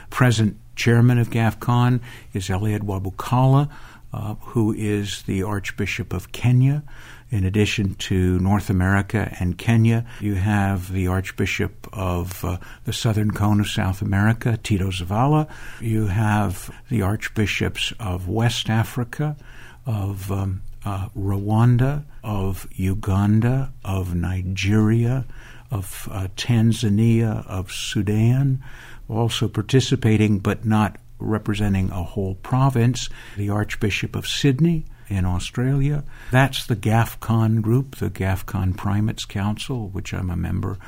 Present 0.09 0.57
chairman 0.77 1.19
of 1.19 1.31
GAFCON 1.31 2.01
is 2.33 2.49
Eliud 2.49 2.81
Wabukala, 2.81 3.69
uh, 4.13 4.35
who 4.35 4.73
is 4.73 5.23
the 5.23 5.43
Archbishop 5.43 6.13
of 6.13 6.33
Kenya. 6.33 6.83
In 7.31 7.45
addition 7.45 7.95
to 7.95 8.41
North 8.41 8.71
America 8.71 9.37
and 9.39 9.57
Kenya, 9.57 10.05
you 10.21 10.35
have 10.35 10.93
the 10.93 11.07
Archbishop 11.07 11.89
of 11.93 12.45
uh, 12.45 12.59
the 12.85 12.93
Southern 12.93 13.31
Cone 13.31 13.61
of 13.61 13.69
South 13.69 14.03
America, 14.03 14.59
Tito 14.61 14.91
Zavala. 14.91 15.49
You 15.81 16.07
have 16.07 16.75
the 16.89 17.03
Archbishops 17.03 17.93
of 18.01 18.29
West 18.29 18.69
Africa, 18.69 19.37
of 19.87 20.31
um, 20.31 20.63
uh, 20.85 21.09
Rwanda, 21.17 22.05
of 22.23 22.69
Uganda, 22.73 23.73
of 23.85 24.15
Nigeria, 24.15 25.27
of 25.71 26.09
uh, 26.11 26.29
Tanzania, 26.37 27.47
of 27.47 27.73
Sudan, 27.73 28.63
also 29.09 29.49
participating 29.49 30.39
but 30.39 30.65
not 30.65 30.97
representing 31.19 31.91
a 31.91 32.03
whole 32.03 32.35
province, 32.37 33.09
the 33.37 33.51
Archbishop 33.51 34.17
of 34.17 34.27
Sydney 34.27 34.87
in 35.11 35.25
Australia. 35.27 36.05
That's 36.31 36.67
the 36.67 36.77
GAFCON 36.77 37.61
group, 37.63 37.97
the 37.97 38.11
GAFCON 38.11 38.77
Primates 38.77 39.25
Council, 39.25 39.89
which 39.89 40.15
I'm 40.15 40.31
a 40.31 40.37
member. 40.37 40.79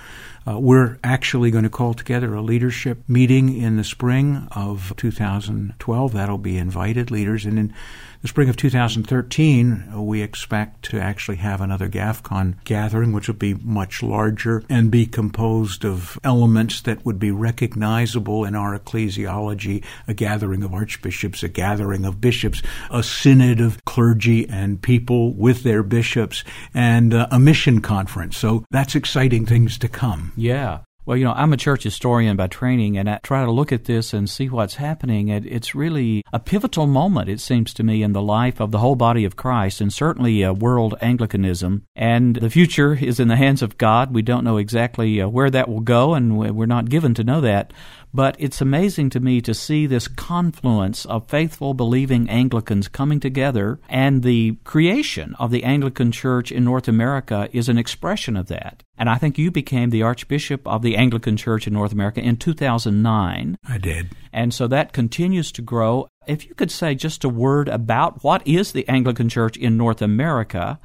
Uh, 0.47 0.59
we're 0.59 0.99
actually 1.03 1.51
going 1.51 1.65
to 1.65 1.71
call 1.71 1.93
together 1.93 2.35
a 2.35 2.41
leadership 2.41 3.03
meeting 3.09 3.55
in 3.57 3.77
the 3.77 3.85
spring 3.85 4.49
of 4.53 4.95
2012. 4.97 6.13
That'll 6.13 6.39
be 6.39 6.57
invited 6.57 7.11
leaders. 7.11 7.45
And 7.45 7.59
in 7.59 7.75
the 8.23 8.29
spring 8.29 8.49
of 8.49 8.57
2013, 8.57 10.05
we 10.07 10.23
expect 10.23 10.85
to 10.85 11.01
actually 11.01 11.39
have 11.39 11.61
another 11.61 11.89
GAFCON 11.89 12.55
gathering, 12.65 13.13
which 13.13 13.27
will 13.27 13.35
be 13.35 13.55
much 13.55 14.01
larger 14.01 14.63
and 14.69 14.93
be 14.93 15.07
composed 15.07 15.85
of 15.85 16.19
elements 16.23 16.81
that 16.83 17.05
would 17.05 17.19
be 17.19 17.33
recognizable 17.33 18.45
in 18.45 18.55
our 18.55 18.79
ecclesiology 18.79 19.85
a 20.07 20.15
gathering 20.15 20.63
of 20.63 20.73
archbishops, 20.73 21.43
a 21.43 21.49
gathering 21.49 22.05
of 22.05 22.21
bishops, 22.21 22.63
a 22.93 23.03
synod 23.03 23.61
of 23.61 23.85
clergy 23.85 24.49
and 24.49 24.81
people 24.81 25.35
with 25.35 25.65
their 25.65 25.83
bishops, 25.83 26.45
and 26.73 27.13
uh, 27.13 27.27
a 27.33 27.41
mission 27.41 27.81
conference. 27.81 28.37
So 28.37 28.65
that's 28.71 28.95
exciting 28.95 29.47
things 29.47 29.77
to 29.79 29.89
come. 29.89 30.33
Yeah. 30.37 30.81
Well, 31.13 31.19
you 31.19 31.27
know, 31.27 31.35
I'm 31.35 31.53
a 31.53 31.59
church 31.59 31.83
historian 31.83 32.39
by 32.39 32.47
training, 32.47 32.97
and 32.97 33.07
I 33.07 33.19
try 33.23 33.45
to 33.45 33.51
look 33.51 33.71
at 33.71 33.85
this 33.85 34.15
and 34.15 34.31
see 34.31 34.49
what's 34.49 34.77
happening. 34.77 35.29
It, 35.29 35.45
It's 35.45 35.75
really 35.75 36.23
a 36.33 36.41
pivotal 36.41 36.87
moment, 36.87 37.29
it 37.29 37.39
seems 37.39 37.75
to 37.75 37.83
me, 37.83 38.03
in 38.03 38.15
the 38.15 38.23
life 38.23 38.61
of 38.61 38.71
the 38.71 38.79
whole 38.79 38.95
body 38.95 39.27
of 39.27 39.37
Christ, 39.37 39.83
and 39.83 39.93
certainly 39.93 40.43
uh, 40.43 40.55
world 40.55 40.95
Anglicanism. 41.03 41.83
And 41.95 42.37
the 42.37 42.49
future 42.49 42.95
is 42.95 43.21
in 43.21 43.29
the 43.29 43.37
hands 43.37 43.61
of 43.61 43.77
God. 43.77 44.15
We 44.15 44.23
don't 44.23 44.43
know 44.43 44.57
exactly 44.57 45.21
uh, 45.21 45.29
where 45.29 45.51
that 45.51 45.69
will 45.69 45.81
go, 45.81 46.15
and 46.15 46.39
we're 46.39 46.65
not 46.65 46.89
given 46.89 47.13
to 47.13 47.25
know 47.25 47.43
that. 47.43 47.75
But 48.15 48.37
it's 48.39 48.61
amazing 48.61 49.11
to 49.11 49.21
me 49.21 49.41
to 49.41 49.55
see 49.55 49.87
this 49.87 50.07
confluence 50.07 51.07
of 51.07 51.29
faithful, 51.29 51.73
believing 51.73 52.29
Anglicans 52.29 52.89
coming 52.89 53.21
together, 53.21 53.81
and 53.89 54.23
the 54.23 54.57
creation 54.65 55.35
of 55.39 55.51
the 55.51 55.65
Anglican 55.65 56.13
Church 56.13 56.53
in 56.53 56.65
North 56.65 56.89
America 56.89 57.49
is 57.53 57.69
an 57.71 57.79
expression 57.79 58.37
of 58.37 58.49
that. 58.49 58.83
And 58.99 59.09
I 59.09 59.17
think 59.17 59.39
you 59.39 59.51
became 59.51 59.91
the 59.91 60.03
Archbishop 60.03 60.67
of 60.67 60.83
the 60.83 60.97
Anglican 60.97 61.37
Church 61.39 61.67
in 61.67 61.73
North 61.73 61.93
America 61.93 62.21
in 62.21 62.37
2009. 62.37 63.57
I 63.67 63.79
did. 63.79 64.11
And 64.33 64.53
so 64.53 64.67
that 64.69 64.93
continues 64.93 65.51
to 65.53 65.63
grow. 65.63 66.09
If 66.27 66.47
you 66.47 66.55
could 66.55 66.71
say 66.71 66.95
just 66.95 67.25
a 67.25 67.29
word 67.29 67.69
about 67.69 68.23
what 68.23 68.47
is 68.47 68.73
the 68.73 68.87
Anglican 68.89 69.29
Church 69.31 69.57
in 69.57 69.77
North 69.77 70.03
America 70.03 70.79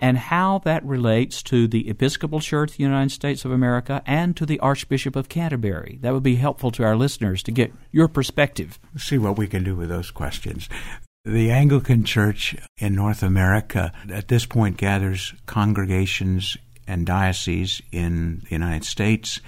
and 0.00 0.16
how 0.16 0.58
that 0.64 0.84
relates 0.84 1.42
to 1.44 1.68
the 1.68 1.88
Episcopal 1.88 2.40
Church 2.40 2.70
of 2.72 2.76
the 2.78 2.82
United 2.82 3.10
States 3.10 3.44
of 3.44 3.52
America 3.52 4.02
and 4.06 4.36
to 4.36 4.46
the 4.46 4.58
Archbishop 4.60 5.14
of 5.14 5.28
Canterbury. 5.28 5.98
That 6.00 6.14
would 6.14 6.22
be 6.22 6.36
helpful 6.36 6.70
to 6.72 6.84
our 6.84 6.96
listeners 6.96 7.42
to 7.44 7.52
get 7.52 7.72
your 7.92 8.08
perspective. 8.08 8.78
See 8.96 9.18
what 9.18 9.36
we 9.36 9.46
can 9.46 9.62
do 9.62 9.76
with 9.76 9.90
those 9.90 10.10
questions. 10.10 10.68
The 11.24 11.50
Anglican 11.50 12.04
Church 12.04 12.56
in 12.78 12.94
North 12.94 13.22
America 13.22 13.92
at 14.10 14.28
this 14.28 14.46
point 14.46 14.78
gathers 14.78 15.34
congregations 15.44 16.56
and 16.86 17.04
dioceses 17.04 17.82
in 17.92 18.40
the 18.44 18.50
United 18.50 18.84
States 18.84 19.40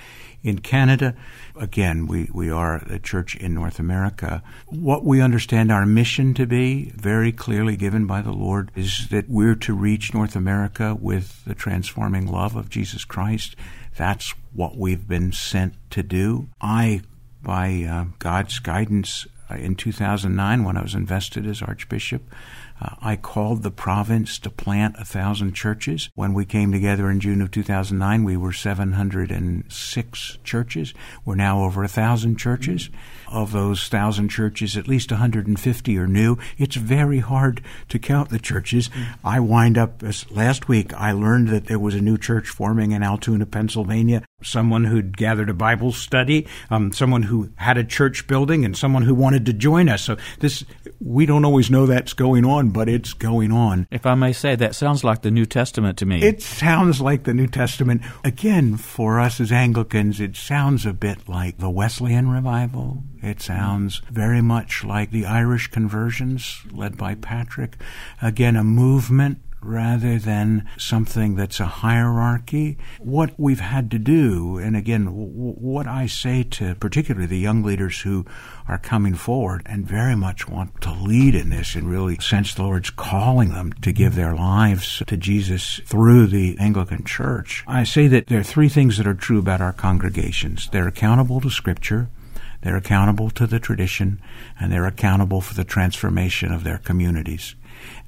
in 0.42 0.58
Canada, 0.58 1.14
again, 1.56 2.06
we, 2.06 2.28
we 2.32 2.50
are 2.50 2.76
a 2.88 2.98
church 2.98 3.36
in 3.36 3.54
North 3.54 3.78
America. 3.78 4.42
What 4.66 5.04
we 5.04 5.20
understand 5.20 5.70
our 5.70 5.86
mission 5.86 6.34
to 6.34 6.46
be, 6.46 6.92
very 6.96 7.32
clearly 7.32 7.76
given 7.76 8.06
by 8.06 8.22
the 8.22 8.32
Lord, 8.32 8.70
is 8.74 9.08
that 9.08 9.28
we're 9.28 9.54
to 9.56 9.74
reach 9.74 10.12
North 10.12 10.34
America 10.34 10.96
with 11.00 11.44
the 11.44 11.54
transforming 11.54 12.26
love 12.26 12.56
of 12.56 12.70
Jesus 12.70 13.04
Christ. 13.04 13.54
That's 13.96 14.34
what 14.52 14.76
we've 14.76 15.06
been 15.06 15.32
sent 15.32 15.74
to 15.90 16.02
do. 16.02 16.48
I, 16.60 17.02
by 17.42 17.86
uh, 17.88 18.04
God's 18.18 18.58
guidance, 18.58 19.26
uh, 19.50 19.56
in 19.56 19.76
2009, 19.76 20.64
when 20.64 20.76
I 20.76 20.82
was 20.82 20.94
invested 20.94 21.46
as 21.46 21.62
Archbishop, 21.62 22.22
Uh, 22.80 22.96
I 23.00 23.16
called 23.16 23.62
the 23.62 23.70
province 23.70 24.38
to 24.40 24.50
plant 24.50 24.96
a 24.98 25.04
thousand 25.04 25.54
churches. 25.54 26.10
When 26.14 26.34
we 26.34 26.44
came 26.44 26.72
together 26.72 27.10
in 27.10 27.20
June 27.20 27.40
of 27.40 27.50
2009, 27.50 28.24
we 28.24 28.36
were 28.36 28.52
706 28.52 30.38
churches. 30.44 30.94
We're 31.24 31.34
now 31.34 31.64
over 31.64 31.84
a 31.84 31.88
thousand 31.88 32.36
churches. 32.36 32.90
Of 33.28 33.52
those 33.52 33.88
thousand 33.88 34.28
churches, 34.28 34.76
at 34.76 34.88
least 34.88 35.10
150 35.10 35.98
are 35.98 36.06
new. 36.06 36.36
It's 36.58 36.76
very 36.76 37.20
hard 37.20 37.62
to 37.88 37.98
count 37.98 38.28
the 38.28 38.38
churches. 38.38 38.90
I 39.24 39.40
wind 39.40 39.78
up, 39.78 40.02
last 40.30 40.68
week, 40.68 40.92
I 40.94 41.12
learned 41.12 41.48
that 41.48 41.66
there 41.66 41.78
was 41.78 41.94
a 41.94 42.00
new 42.00 42.18
church 42.18 42.48
forming 42.48 42.92
in 42.92 43.02
Altoona, 43.02 43.46
Pennsylvania. 43.46 44.22
Someone 44.42 44.84
who'd 44.84 45.16
gathered 45.16 45.48
a 45.48 45.54
Bible 45.54 45.92
study, 45.92 46.46
um, 46.68 46.92
someone 46.92 47.22
who 47.22 47.50
had 47.56 47.78
a 47.78 47.84
church 47.84 48.26
building, 48.26 48.64
and 48.64 48.76
someone 48.76 49.02
who 49.02 49.14
wanted 49.14 49.46
to 49.46 49.52
join 49.52 49.88
us. 49.88 50.02
So 50.02 50.16
this, 50.40 50.64
we 51.00 51.26
don't 51.26 51.44
always 51.44 51.70
know 51.70 51.86
that's 51.86 52.12
going 52.12 52.44
on, 52.44 52.61
but 52.70 52.88
it's 52.88 53.12
going 53.12 53.52
on. 53.52 53.86
If 53.90 54.06
I 54.06 54.14
may 54.14 54.32
say, 54.32 54.56
that 54.56 54.74
sounds 54.74 55.04
like 55.04 55.22
the 55.22 55.30
New 55.30 55.46
Testament 55.46 55.98
to 55.98 56.06
me. 56.06 56.22
It 56.22 56.42
sounds 56.42 57.00
like 57.00 57.24
the 57.24 57.34
New 57.34 57.46
Testament. 57.46 58.02
Again, 58.24 58.76
for 58.76 59.20
us 59.20 59.40
as 59.40 59.52
Anglicans, 59.52 60.20
it 60.20 60.36
sounds 60.36 60.86
a 60.86 60.92
bit 60.92 61.28
like 61.28 61.58
the 61.58 61.70
Wesleyan 61.70 62.30
revival. 62.30 63.02
It 63.22 63.40
sounds 63.40 64.02
very 64.10 64.40
much 64.40 64.84
like 64.84 65.10
the 65.10 65.26
Irish 65.26 65.68
conversions 65.68 66.62
led 66.72 66.96
by 66.96 67.14
Patrick. 67.14 67.76
Again, 68.20 68.56
a 68.56 68.64
movement 68.64 69.38
rather 69.62 70.18
than 70.18 70.68
something 70.76 71.36
that's 71.36 71.60
a 71.60 71.66
hierarchy. 71.66 72.78
What 72.98 73.34
we've 73.38 73.60
had 73.60 73.90
to 73.92 73.98
do, 73.98 74.58
and 74.58 74.76
again, 74.76 75.06
w- 75.06 75.54
what 75.54 75.86
I 75.86 76.06
say 76.06 76.42
to 76.42 76.74
particularly 76.74 77.26
the 77.26 77.38
young 77.38 77.62
leaders 77.62 78.00
who 78.00 78.26
are 78.68 78.78
coming 78.78 79.14
forward 79.14 79.62
and 79.66 79.86
very 79.86 80.16
much 80.16 80.48
want 80.48 80.80
to 80.82 80.92
lead 80.92 81.34
in 81.34 81.50
this 81.50 81.74
and 81.74 81.88
really 81.88 82.18
sense 82.18 82.54
the 82.54 82.62
Lord's 82.62 82.90
calling 82.90 83.50
them 83.50 83.72
to 83.82 83.92
give 83.92 84.14
their 84.14 84.34
lives 84.34 85.02
to 85.06 85.16
Jesus 85.16 85.80
through 85.86 86.26
the 86.26 86.56
Anglican 86.58 87.04
Church. 87.04 87.64
I 87.66 87.84
say 87.84 88.06
that 88.08 88.26
there 88.26 88.40
are 88.40 88.44
three 88.44 88.68
things 88.68 88.98
that 88.98 89.06
are 89.06 89.14
true 89.14 89.38
about 89.38 89.60
our 89.60 89.72
congregations. 89.72 90.68
They're 90.70 90.88
accountable 90.88 91.40
to 91.40 91.50
Scripture. 91.50 92.08
They're 92.62 92.76
accountable 92.76 93.30
to 93.30 93.46
the 93.46 93.58
tradition 93.58 94.20
and 94.58 94.72
they're 94.72 94.86
accountable 94.86 95.40
for 95.40 95.54
the 95.54 95.64
transformation 95.64 96.52
of 96.52 96.64
their 96.64 96.78
communities. 96.78 97.56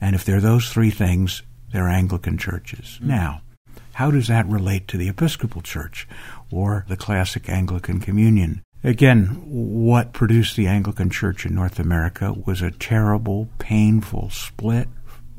And 0.01 0.15
if 0.15 0.25
they're 0.25 0.41
those 0.41 0.71
three 0.71 0.91
things, 0.91 1.43
they're 1.73 1.89
Anglican 1.89 2.39
churches. 2.39 2.99
Mm-hmm. 2.99 3.09
Now, 3.09 3.43
how 3.95 4.11
does 4.11 4.29
that 4.29 4.47
relate 4.47 4.89
to 4.89 4.97
the 4.97 5.09
Episcopal 5.09 5.63
Church 5.63 6.09
or 6.51 6.85
the 6.89 6.97
classic 6.97 7.49
Anglican 7.49 8.01
Communion? 8.01 8.63
Again, 8.83 9.41
what 9.47 10.13
produced 10.13 10.57
the 10.57 10.67
Anglican 10.67 11.09
Church 11.11 11.47
in 11.47 11.55
North 11.55 11.79
America 11.79 12.33
was 12.33 12.61
a 12.61 12.71
terrible, 12.71 13.49
painful 13.59 14.31
split 14.31 14.89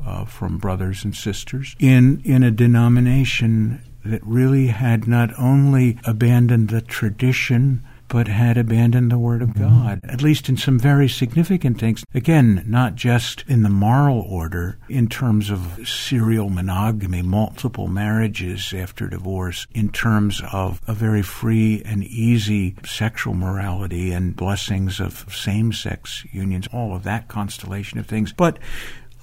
uh, 0.03 0.25
from 0.25 0.57
brothers 0.57 1.03
and 1.03 1.15
sisters 1.15 1.75
in 1.79 2.21
in 2.23 2.43
a 2.43 2.51
denomination 2.51 3.81
that 4.03 4.23
really 4.23 4.67
had 4.67 5.07
not 5.07 5.31
only 5.37 5.97
abandoned 6.05 6.69
the 6.69 6.81
tradition 6.81 7.83
but 8.07 8.27
had 8.27 8.57
abandoned 8.57 9.11
the 9.11 9.17
Word 9.17 9.41
of 9.41 9.49
mm-hmm. 9.49 9.63
God, 9.63 10.01
at 10.03 10.21
least 10.21 10.49
in 10.49 10.57
some 10.57 10.79
very 10.79 11.07
significant 11.07 11.79
things. 11.79 12.03
Again, 12.13 12.63
not 12.67 12.95
just 12.95 13.43
in 13.47 13.63
the 13.63 13.69
moral 13.69 14.21
order, 14.21 14.77
in 14.89 15.07
terms 15.07 15.49
of 15.49 15.87
serial 15.87 16.49
monogamy, 16.49 17.21
multiple 17.21 17.87
marriages 17.87 18.73
after 18.73 19.07
divorce, 19.07 19.67
in 19.73 19.89
terms 19.89 20.41
of 20.51 20.81
a 20.87 20.93
very 20.93 21.21
free 21.21 21.81
and 21.85 22.03
easy 22.03 22.75
sexual 22.85 23.33
morality 23.33 24.11
and 24.11 24.35
blessings 24.35 24.99
of 24.99 25.25
same 25.33 25.73
sex 25.73 26.25
unions, 26.31 26.67
all 26.71 26.95
of 26.95 27.03
that 27.03 27.27
constellation 27.27 27.99
of 27.99 28.05
things. 28.05 28.33
But 28.33 28.59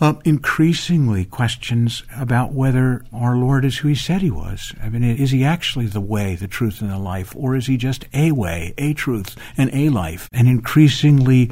uh, 0.00 0.14
increasingly 0.24 1.24
questions 1.24 2.02
about 2.16 2.52
whether 2.52 3.04
our 3.12 3.36
Lord 3.36 3.64
is 3.64 3.78
who 3.78 3.88
he 3.88 3.94
said 3.94 4.20
he 4.20 4.30
was. 4.30 4.74
I 4.82 4.88
mean, 4.88 5.04
is 5.04 5.30
he 5.30 5.44
actually 5.44 5.86
the 5.86 6.00
way, 6.00 6.34
the 6.34 6.48
truth, 6.48 6.80
and 6.80 6.90
the 6.90 6.98
life, 6.98 7.34
or 7.36 7.54
is 7.54 7.66
he 7.66 7.76
just 7.76 8.06
a 8.12 8.32
way, 8.32 8.74
a 8.78 8.94
truth, 8.94 9.36
and 9.56 9.72
a 9.72 9.90
life? 9.90 10.28
And 10.32 10.48
increasingly, 10.48 11.50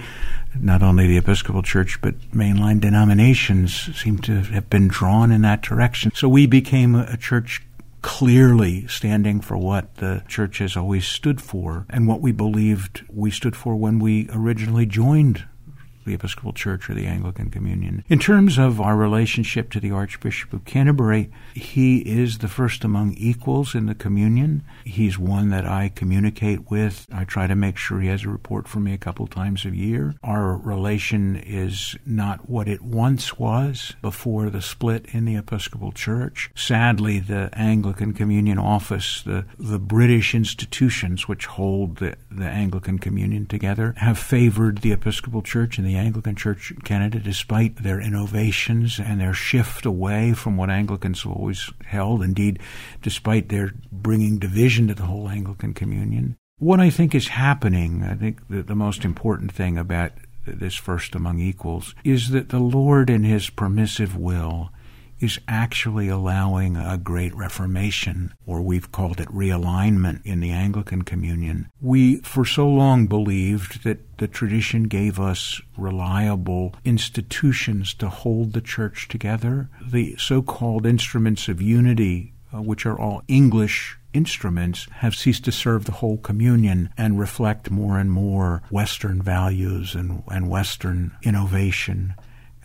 not 0.59 0.83
only 0.83 1.07
the 1.07 1.19
Episcopal 1.19 1.63
Church, 1.63 2.01
but 2.03 2.19
mainline 2.33 2.81
denominations 2.81 3.97
seem 3.97 4.19
to 4.19 4.41
have 4.43 4.69
been 4.69 4.89
drawn 4.89 5.31
in 5.31 5.43
that 5.43 5.63
direction. 5.63 6.11
So 6.15 6.29
we 6.29 6.47
became 6.47 6.95
a 6.97 7.17
church 7.17 7.63
clearly 8.03 8.87
standing 8.87 9.41
for 9.41 9.57
what 9.57 9.97
the 9.97 10.23
church 10.27 10.59
has 10.59 10.77
always 10.77 11.07
stood 11.07 11.41
for 11.41 11.87
and 11.91 12.09
what 12.09 12.21
we 12.21 12.33
believed 12.33 13.05
we 13.13 13.31
stood 13.31 13.55
for 13.55 13.77
when 13.77 13.99
we 13.99 14.29
originally 14.33 14.87
joined 14.87 15.45
the 16.04 16.14
Episcopal 16.14 16.52
Church 16.52 16.88
or 16.88 16.95
the 16.95 17.07
Anglican 17.07 17.50
Communion. 17.50 18.04
In 18.09 18.19
terms 18.19 18.59
of 18.59 18.80
our 18.80 18.97
relationship 18.97 19.71
to 19.71 19.80
the 19.80 19.90
Archbishop 19.90 20.52
of 20.52 20.64
Canterbury, 20.64 21.30
he 21.54 21.99
is 21.99 22.38
the 22.38 22.49
first 22.49 22.85
among 22.85 23.14
equals 23.14 23.75
in 23.75 23.87
the 23.87 23.95
communion. 23.95 24.62
He's 24.85 25.19
one 25.19 25.50
that 25.50 25.66
I 25.66 25.90
communicate 25.95 26.71
with. 26.71 27.07
I 27.12 27.25
try 27.25 27.47
to 27.47 27.54
make 27.54 27.76
sure 27.76 28.00
he 28.00 28.09
has 28.09 28.25
a 28.25 28.28
report 28.28 28.69
for 28.69 28.80
me 28.80 28.92
a 28.92 28.99
couple 28.99 29.26
times 29.26 29.64
a 29.64 29.75
year. 29.75 30.14
Our 30.23 30.57
relation 30.57 31.37
is 31.37 31.97
not 32.07 32.49
what 32.49 32.69
it 32.69 32.83
once 32.83 33.38
was 33.38 33.95
before 34.02 34.50
the 34.50 34.62
split 34.62 35.07
in 35.12 35.25
the 35.25 35.37
Episcopal 35.37 35.92
Church. 35.92 36.50
Sadly, 36.54 37.19
the 37.21 37.50
Anglican 37.52 38.12
Communion 38.12 38.59
office, 38.59 39.23
the, 39.23 39.45
the 39.58 39.78
British 39.78 40.34
institutions 40.34 41.28
which 41.28 41.47
hold 41.47 41.97
the, 41.97 42.17
the 42.30 42.47
Anglican 42.47 42.99
Communion 42.99 43.47
together, 43.47 43.95
have 43.99 44.19
favored 44.19 44.78
the 44.78 44.93
Episcopal 44.93 45.43
Church 45.43 45.78
and 45.78 45.86
the 45.86 45.90
Anglican 45.97 46.37
Church 46.37 46.71
in 46.71 46.81
Canada, 46.81 47.19
despite 47.19 47.76
their 47.76 48.00
innovations 48.00 48.99
and 48.99 49.21
their 49.21 49.35
shift 49.35 49.87
away 49.87 50.33
from 50.33 50.57
what 50.57 50.71
Anglicans 50.71 51.25
always 51.25 51.71
held, 51.85 52.23
indeed, 52.23 52.59
despite 53.03 53.49
their 53.49 53.73
bringing 53.91 54.39
division 54.39 54.89
to 54.89 54.95
the 54.95 55.05
whole 55.05 55.29
Anglican 55.29 55.75
communion. 55.75 56.37
What 56.59 56.81
I 56.81 56.91
think 56.91 57.15
is 57.15 57.29
happening, 57.29 58.03
I 58.03 58.15
think 58.15 58.49
the, 58.49 58.63
the 58.63 58.75
most 58.75 59.05
important 59.05 59.53
thing 59.53 59.79
about 59.79 60.13
this 60.47 60.75
first 60.75 61.15
among 61.15 61.39
equals, 61.39 61.95
is 62.05 62.31
that 62.31 62.49
the 62.50 62.59
Lord, 62.59 63.09
in 63.11 63.25
His 63.25 63.50
permissive 63.50 64.17
will, 64.17 64.71
is 65.21 65.39
actually 65.47 66.09
allowing 66.09 66.76
a 66.76 66.99
great 66.99 67.35
reformation, 67.35 68.33
or 68.47 68.63
we've 68.63 68.91
called 68.91 69.21
it 69.21 69.28
realignment 69.28 70.25
in 70.25 70.41
the 70.41 70.50
Anglican 70.50 71.02
Communion. 71.02 71.69
We, 71.80 72.17
for 72.23 72.45
so 72.45 72.69
long, 72.69 73.06
believed 73.06 73.85
that 73.85 74.19
the 74.19 74.28
tradition 74.28 74.85
gave 74.85 75.21
us 75.21 75.61
reliable 75.76 76.75
institutions 76.85 77.95
to 77.95 78.09
hold 78.09 78.52
the 78.52 78.61
church 78.61 79.09
together. 79.09 79.69
The 79.85 80.17
so 80.19 80.43
called 80.43 80.87
instruments 80.87 81.49
of 81.49 81.63
unity, 81.63 82.33
uh, 82.52 82.63
which 82.63 82.87
are 82.87 82.99
all 82.99 83.23
English 83.28 83.99
instruments 84.13 84.89
have 84.97 85.15
ceased 85.15 85.45
to 85.45 85.52
serve 85.52 85.85
the 85.85 85.93
whole 85.93 86.19
communion 86.19 86.91
and 86.97 87.19
reflect 87.19 87.71
more 87.71 87.99
and 87.99 88.11
more 88.11 88.63
Western 88.71 89.23
values 89.23 89.95
and, 89.95 90.23
and 90.28 90.49
Western 90.49 91.13
innovation. 91.23 92.15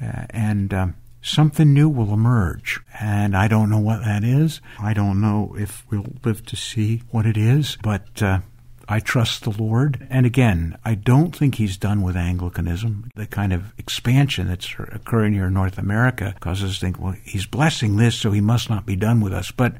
Uh, 0.02 0.26
and 0.32 0.74
um, 0.74 0.96
something 1.26 1.74
new 1.74 1.90
will 1.90 2.14
emerge. 2.14 2.80
And 3.00 3.36
I 3.36 3.48
don't 3.48 3.70
know 3.70 3.80
what 3.80 4.04
that 4.04 4.24
is. 4.24 4.62
I 4.80 4.94
don't 4.94 5.20
know 5.20 5.56
if 5.58 5.84
we'll 5.90 6.14
live 6.24 6.46
to 6.46 6.56
see 6.56 7.02
what 7.10 7.26
it 7.26 7.36
is, 7.36 7.78
but 7.82 8.22
uh, 8.22 8.40
I 8.88 9.00
trust 9.00 9.44
the 9.44 9.50
Lord. 9.50 10.06
And 10.10 10.26
again, 10.26 10.78
I 10.86 10.94
don't 10.94 11.36
think 11.36 11.56
he's 11.56 11.78
done 11.78 12.04
with 12.04 12.16
Anglicanism. 12.16 13.10
The 13.16 13.26
kind 13.26 13.52
of 13.52 13.74
expansion 13.78 14.48
that's 14.48 14.74
occurring 14.78 15.34
here 15.34 15.48
in 15.48 15.54
North 15.54 15.80
America 15.80 16.36
causes 16.40 16.72
us 16.72 16.80
to 16.80 16.86
think, 16.86 17.00
well, 17.00 17.16
he's 17.24 17.48
blessing 17.48 17.96
this, 17.96 18.16
so 18.16 18.32
he 18.32 18.42
must 18.42 18.70
not 18.70 18.86
be 18.86 18.96
done 18.96 19.20
with 19.20 19.34
us. 19.34 19.50
But 19.52 19.78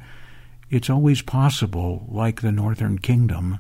it's 0.72 0.90
always 0.90 1.22
possible, 1.22 2.08
like 2.10 2.42
the 2.42 2.52
Northern 2.52 2.98
Kingdom, 2.98 3.60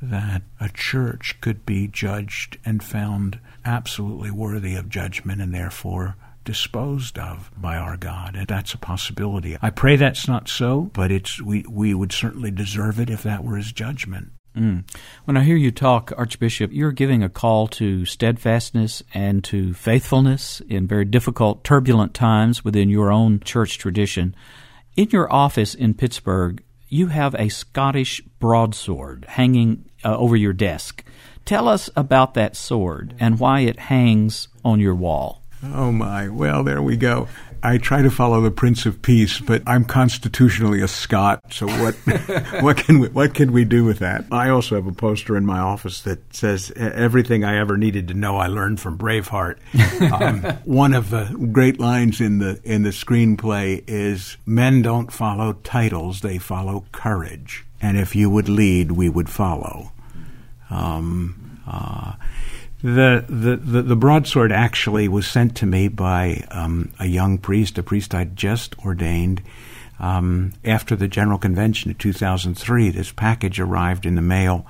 that 0.00 0.42
a 0.58 0.68
church 0.68 1.38
could 1.40 1.64
be 1.64 1.86
judged 1.86 2.58
and 2.64 2.82
found 2.82 3.38
absolutely 3.64 4.32
worthy 4.32 4.74
of 4.74 4.88
judgment 4.88 5.40
and 5.40 5.54
therefore 5.54 6.16
disposed 6.44 7.18
of 7.18 7.50
by 7.56 7.76
our 7.76 7.96
God. 7.96 8.36
And 8.36 8.46
that's 8.46 8.74
a 8.74 8.78
possibility. 8.78 9.56
I 9.60 9.70
pray 9.70 9.96
that's 9.96 10.26
not 10.28 10.48
so, 10.48 10.90
but 10.92 11.10
it's 11.10 11.40
we, 11.40 11.64
we 11.68 11.94
would 11.94 12.12
certainly 12.12 12.50
deserve 12.50 13.00
it 13.00 13.10
if 13.10 13.22
that 13.22 13.44
were 13.44 13.56
his 13.56 13.72
judgment. 13.72 14.32
Mm. 14.56 14.84
When 15.24 15.36
I 15.36 15.44
hear 15.44 15.56
you 15.56 15.70
talk, 15.70 16.12
Archbishop, 16.16 16.72
you're 16.72 16.92
giving 16.92 17.22
a 17.22 17.28
call 17.28 17.68
to 17.68 18.04
steadfastness 18.04 19.02
and 19.14 19.42
to 19.44 19.72
faithfulness 19.72 20.60
in 20.68 20.86
very 20.86 21.06
difficult, 21.06 21.64
turbulent 21.64 22.12
times 22.12 22.64
within 22.64 22.90
your 22.90 23.10
own 23.10 23.40
church 23.40 23.78
tradition. 23.78 24.36
In 24.94 25.08
your 25.10 25.32
office 25.32 25.74
in 25.74 25.94
Pittsburgh, 25.94 26.62
you 26.88 27.06
have 27.06 27.34
a 27.36 27.48
Scottish 27.48 28.20
broadsword 28.38 29.24
hanging 29.26 29.86
uh, 30.04 30.16
over 30.18 30.36
your 30.36 30.52
desk. 30.52 31.02
Tell 31.46 31.66
us 31.66 31.88
about 31.96 32.34
that 32.34 32.54
sword 32.54 33.14
and 33.18 33.40
why 33.40 33.60
it 33.60 33.78
hangs 33.78 34.48
on 34.64 34.78
your 34.78 34.94
wall. 34.94 35.41
Oh 35.64 35.92
my! 35.92 36.28
Well, 36.28 36.64
there 36.64 36.82
we 36.82 36.96
go. 36.96 37.28
I 37.64 37.78
try 37.78 38.02
to 38.02 38.10
follow 38.10 38.40
the 38.40 38.50
Prince 38.50 38.86
of 38.86 39.02
Peace, 39.02 39.38
but 39.38 39.62
I'm 39.68 39.84
constitutionally 39.84 40.82
a 40.82 40.88
Scot. 40.88 41.40
So 41.52 41.68
what 41.68 41.94
what 42.60 42.76
can 42.76 42.98
we, 42.98 43.08
what 43.08 43.34
can 43.34 43.52
we 43.52 43.64
do 43.64 43.84
with 43.84 44.00
that? 44.00 44.24
I 44.32 44.48
also 44.48 44.74
have 44.74 44.88
a 44.88 44.92
poster 44.92 45.36
in 45.36 45.46
my 45.46 45.60
office 45.60 46.00
that 46.02 46.34
says 46.34 46.72
everything 46.72 47.44
I 47.44 47.58
ever 47.58 47.76
needed 47.76 48.08
to 48.08 48.14
know 48.14 48.36
I 48.36 48.48
learned 48.48 48.80
from 48.80 48.98
Braveheart. 48.98 49.58
Um, 50.02 50.42
one 50.64 50.94
of 50.94 51.10
the 51.10 51.24
great 51.52 51.78
lines 51.78 52.20
in 52.20 52.38
the 52.38 52.60
in 52.64 52.82
the 52.82 52.90
screenplay 52.90 53.84
is 53.86 54.36
men 54.44 54.82
don't 54.82 55.12
follow 55.12 55.52
titles; 55.52 56.20
they 56.20 56.38
follow 56.38 56.84
courage. 56.90 57.64
And 57.80 57.96
if 57.96 58.16
you 58.16 58.28
would 58.28 58.48
lead, 58.48 58.92
we 58.92 59.08
would 59.08 59.30
follow. 59.30 59.92
Um, 60.70 61.60
uh, 61.66 62.14
the, 62.82 63.56
the, 63.58 63.82
the, 63.82 63.96
broadsword 63.96 64.50
actually 64.50 65.06
was 65.06 65.26
sent 65.26 65.56
to 65.56 65.66
me 65.66 65.88
by 65.88 66.44
um, 66.50 66.92
a 66.98 67.06
young 67.06 67.38
priest, 67.38 67.78
a 67.78 67.82
priest 67.82 68.14
I'd 68.14 68.36
just 68.36 68.76
ordained. 68.84 69.42
Um, 70.00 70.52
after 70.64 70.96
the 70.96 71.06
General 71.06 71.38
Convention 71.38 71.92
of 71.92 71.98
2003, 71.98 72.90
this 72.90 73.12
package 73.12 73.60
arrived 73.60 74.04
in 74.04 74.16
the 74.16 74.22
mail. 74.22 74.66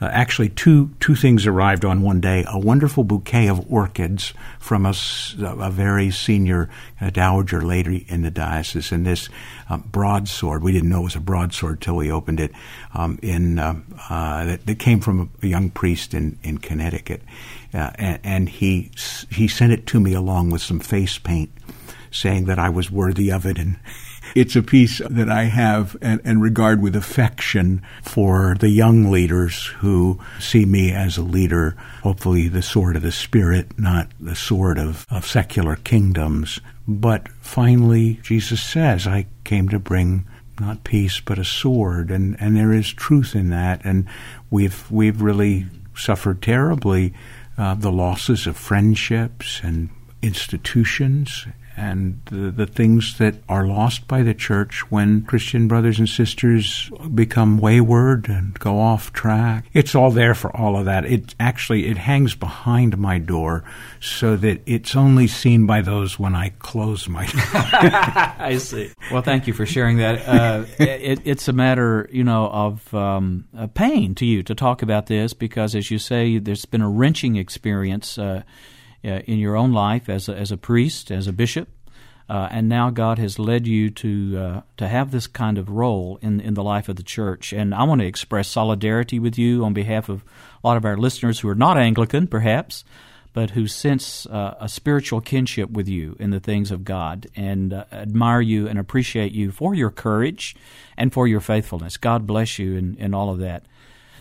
Uh, 0.00 0.06
actually, 0.06 0.48
two 0.48 0.90
two 1.00 1.14
things 1.14 1.46
arrived 1.46 1.84
on 1.84 2.02
one 2.02 2.20
day: 2.20 2.44
a 2.48 2.58
wonderful 2.58 3.04
bouquet 3.04 3.48
of 3.48 3.70
orchids 3.70 4.34
from 4.58 4.86
a, 4.86 4.94
a 5.40 5.70
very 5.70 6.10
senior 6.10 6.68
uh, 7.00 7.10
dowager 7.10 7.62
lady 7.62 8.04
in 8.08 8.22
the 8.22 8.30
diocese, 8.30 8.92
and 8.92 9.06
this 9.06 9.28
uh, 9.70 9.76
broadsword. 9.76 10.62
We 10.62 10.72
didn't 10.72 10.88
know 10.88 11.00
it 11.00 11.04
was 11.04 11.16
a 11.16 11.20
broadsword 11.20 11.80
till 11.80 11.96
we 11.96 12.10
opened 12.10 12.40
it. 12.40 12.52
Um, 12.94 13.18
in 13.22 13.58
uh, 13.58 13.80
uh, 14.08 14.44
that, 14.44 14.66
that, 14.66 14.78
came 14.78 15.00
from 15.00 15.20
a, 15.42 15.46
a, 15.46 15.48
young 15.48 15.70
priest 15.70 16.14
in 16.14 16.38
in 16.42 16.58
Connecticut, 16.58 17.22
uh, 17.72 17.90
and, 17.96 18.20
and 18.24 18.48
he 18.48 18.90
he 19.30 19.48
sent 19.48 19.72
it 19.72 19.86
to 19.88 20.00
me 20.00 20.14
along 20.14 20.50
with 20.50 20.62
some 20.62 20.80
face 20.80 21.18
paint, 21.18 21.50
saying 22.14 22.46
that 22.46 22.58
I 22.58 22.68
was 22.68 22.90
worthy 22.90 23.30
of 23.30 23.44
it 23.44 23.58
and. 23.58 23.76
It's 24.34 24.56
a 24.56 24.62
piece 24.62 25.00
that 25.08 25.28
I 25.28 25.44
have 25.44 25.96
and, 26.02 26.20
and, 26.24 26.42
regard 26.42 26.82
with 26.82 26.96
affection 26.96 27.82
for 28.02 28.56
the 28.58 28.70
young 28.70 29.10
leaders 29.10 29.66
who 29.78 30.18
see 30.40 30.64
me 30.64 30.92
as 30.92 31.16
a 31.16 31.22
leader, 31.22 31.76
hopefully 32.02 32.48
the 32.48 32.62
sword 32.62 32.96
of 32.96 33.02
the 33.02 33.12
Spirit, 33.12 33.78
not 33.78 34.10
the 34.18 34.34
sword 34.34 34.76
of, 34.76 35.06
of 35.08 35.24
secular 35.24 35.76
kingdoms. 35.76 36.58
But 36.88 37.28
finally, 37.40 38.18
Jesus 38.22 38.60
says, 38.60 39.06
I 39.06 39.26
came 39.44 39.68
to 39.68 39.78
bring 39.78 40.26
not 40.60 40.84
peace, 40.84 41.20
but 41.20 41.38
a 41.38 41.44
sword, 41.44 42.10
and, 42.10 42.36
and 42.40 42.56
there 42.56 42.72
is 42.72 42.92
truth 42.92 43.34
in 43.34 43.50
that, 43.50 43.84
and 43.84 44.06
we've 44.50 44.90
we've 44.90 45.20
really 45.20 45.66
suffered 45.96 46.42
terribly 46.42 47.14
uh, 47.58 47.74
the 47.74 47.92
losses 47.92 48.46
of 48.46 48.56
friendships 48.56 49.60
and 49.62 49.90
institutions 50.22 51.46
and 51.76 52.20
the, 52.26 52.50
the, 52.50 52.66
things 52.66 53.18
that 53.18 53.34
are 53.48 53.66
lost 53.66 54.06
by 54.06 54.22
the 54.22 54.34
church 54.34 54.90
when 54.90 55.22
Christian 55.22 55.66
brothers 55.66 55.98
and 55.98 56.08
sisters 56.08 56.90
become 57.14 57.58
wayward 57.58 58.28
and 58.28 58.58
go 58.58 58.78
off 58.78 59.12
track. 59.12 59.66
It's 59.72 59.94
all 59.94 60.10
there 60.10 60.34
for 60.34 60.54
all 60.56 60.76
of 60.76 60.84
that. 60.84 61.04
It 61.04 61.34
actually 61.40 61.86
it 61.86 61.96
hangs 61.96 62.34
behind 62.34 62.96
my 62.98 63.18
door 63.18 63.64
so 64.00 64.36
that 64.36 64.60
it's 64.66 64.94
only 64.94 65.26
seen 65.26 65.66
by 65.66 65.80
those 65.80 66.18
when 66.18 66.34
I 66.34 66.50
close 66.60 67.08
my 67.08 67.26
door. 67.26 67.42
I 67.52 68.58
see. 68.58 68.92
Well, 69.10 69.22
thank 69.22 69.46
you 69.46 69.52
for 69.52 69.66
sharing 69.66 69.98
that. 69.98 70.28
Uh, 70.28 70.64
it, 70.78 71.20
it's 71.24 71.48
a 71.48 71.52
matter, 71.52 72.08
you 72.12 72.24
know, 72.24 72.48
of 72.48 72.94
um, 72.94 73.46
pain 73.74 74.14
to 74.16 74.26
you 74.26 74.42
to 74.44 74.54
talk 74.54 74.82
about 74.82 75.06
this 75.06 75.32
because, 75.32 75.74
as 75.74 75.90
you 75.90 75.98
say, 75.98 76.38
there's 76.38 76.64
been 76.64 76.82
a 76.82 76.88
wrenching 76.88 77.36
experience. 77.36 78.16
Uh, 78.18 78.42
in 79.04 79.38
your 79.38 79.56
own 79.56 79.72
life 79.72 80.08
as 80.08 80.28
a, 80.28 80.36
as 80.36 80.50
a 80.50 80.56
priest, 80.56 81.10
as 81.10 81.26
a 81.26 81.32
bishop, 81.32 81.68
uh, 82.28 82.48
and 82.50 82.68
now 82.68 82.90
God 82.90 83.18
has 83.18 83.38
led 83.38 83.66
you 83.66 83.90
to 83.90 84.38
uh, 84.38 84.60
to 84.78 84.88
have 84.88 85.10
this 85.10 85.26
kind 85.26 85.58
of 85.58 85.68
role 85.68 86.18
in 86.22 86.40
in 86.40 86.54
the 86.54 86.62
life 86.62 86.88
of 86.88 86.96
the 86.96 87.02
church. 87.02 87.52
And 87.52 87.74
I 87.74 87.82
want 87.82 88.00
to 88.00 88.06
express 88.06 88.48
solidarity 88.48 89.18
with 89.18 89.38
you 89.38 89.64
on 89.64 89.74
behalf 89.74 90.08
of 90.08 90.24
a 90.62 90.66
lot 90.66 90.76
of 90.76 90.84
our 90.84 90.96
listeners 90.96 91.40
who 91.40 91.48
are 91.48 91.54
not 91.54 91.76
Anglican, 91.76 92.26
perhaps, 92.26 92.84
but 93.34 93.50
who 93.50 93.66
sense 93.66 94.26
uh, 94.26 94.54
a 94.58 94.68
spiritual 94.68 95.20
kinship 95.20 95.68
with 95.70 95.88
you 95.88 96.16
in 96.18 96.30
the 96.30 96.40
things 96.40 96.70
of 96.70 96.84
God, 96.84 97.26
and 97.36 97.74
uh, 97.74 97.84
admire 97.92 98.40
you 98.40 98.68
and 98.68 98.78
appreciate 98.78 99.32
you 99.32 99.50
for 99.50 99.74
your 99.74 99.90
courage 99.90 100.56
and 100.96 101.12
for 101.12 101.28
your 101.28 101.40
faithfulness. 101.40 101.98
God 101.98 102.26
bless 102.26 102.58
you 102.58 102.76
in, 102.76 102.96
in 102.96 103.12
all 103.12 103.28
of 103.28 103.38
that. 103.40 103.66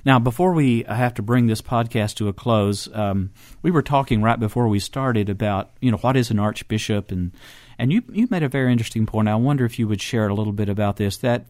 Now, 0.06 0.20
before 0.20 0.54
we 0.54 0.84
have 0.84 1.13
to 1.16 1.22
bring 1.22 1.48
this 1.48 1.62
podcast 1.62 2.16
to 2.16 2.28
a 2.28 2.34
close, 2.34 2.94
um, 2.94 3.32
we 3.62 3.72
were 3.72 3.82
talking 3.82 4.22
right 4.22 4.39
before 4.39 4.68
we 4.68 4.80
started 4.80 5.30
about 5.30 5.72
you 5.80 5.92
know 5.92 5.98
what 5.98 6.18
is 6.18 6.30
an 6.30 6.39
archbishop, 6.39 7.12
and 7.12 7.32
and 7.80 7.92
you 7.92 8.04
you 8.12 8.28
made 8.30 8.44
a 8.44 8.50
very 8.50 8.72
interesting 8.72 9.06
point. 9.06 9.30
I 9.30 9.36
wonder 9.36 9.63
if 9.63 9.80
you 9.80 9.88
would 9.88 10.02
share 10.02 10.28
a 10.28 10.34
little 10.34 10.54
bit 10.54 10.70
about 10.70 10.98
this 10.98 11.18
that. 11.18 11.46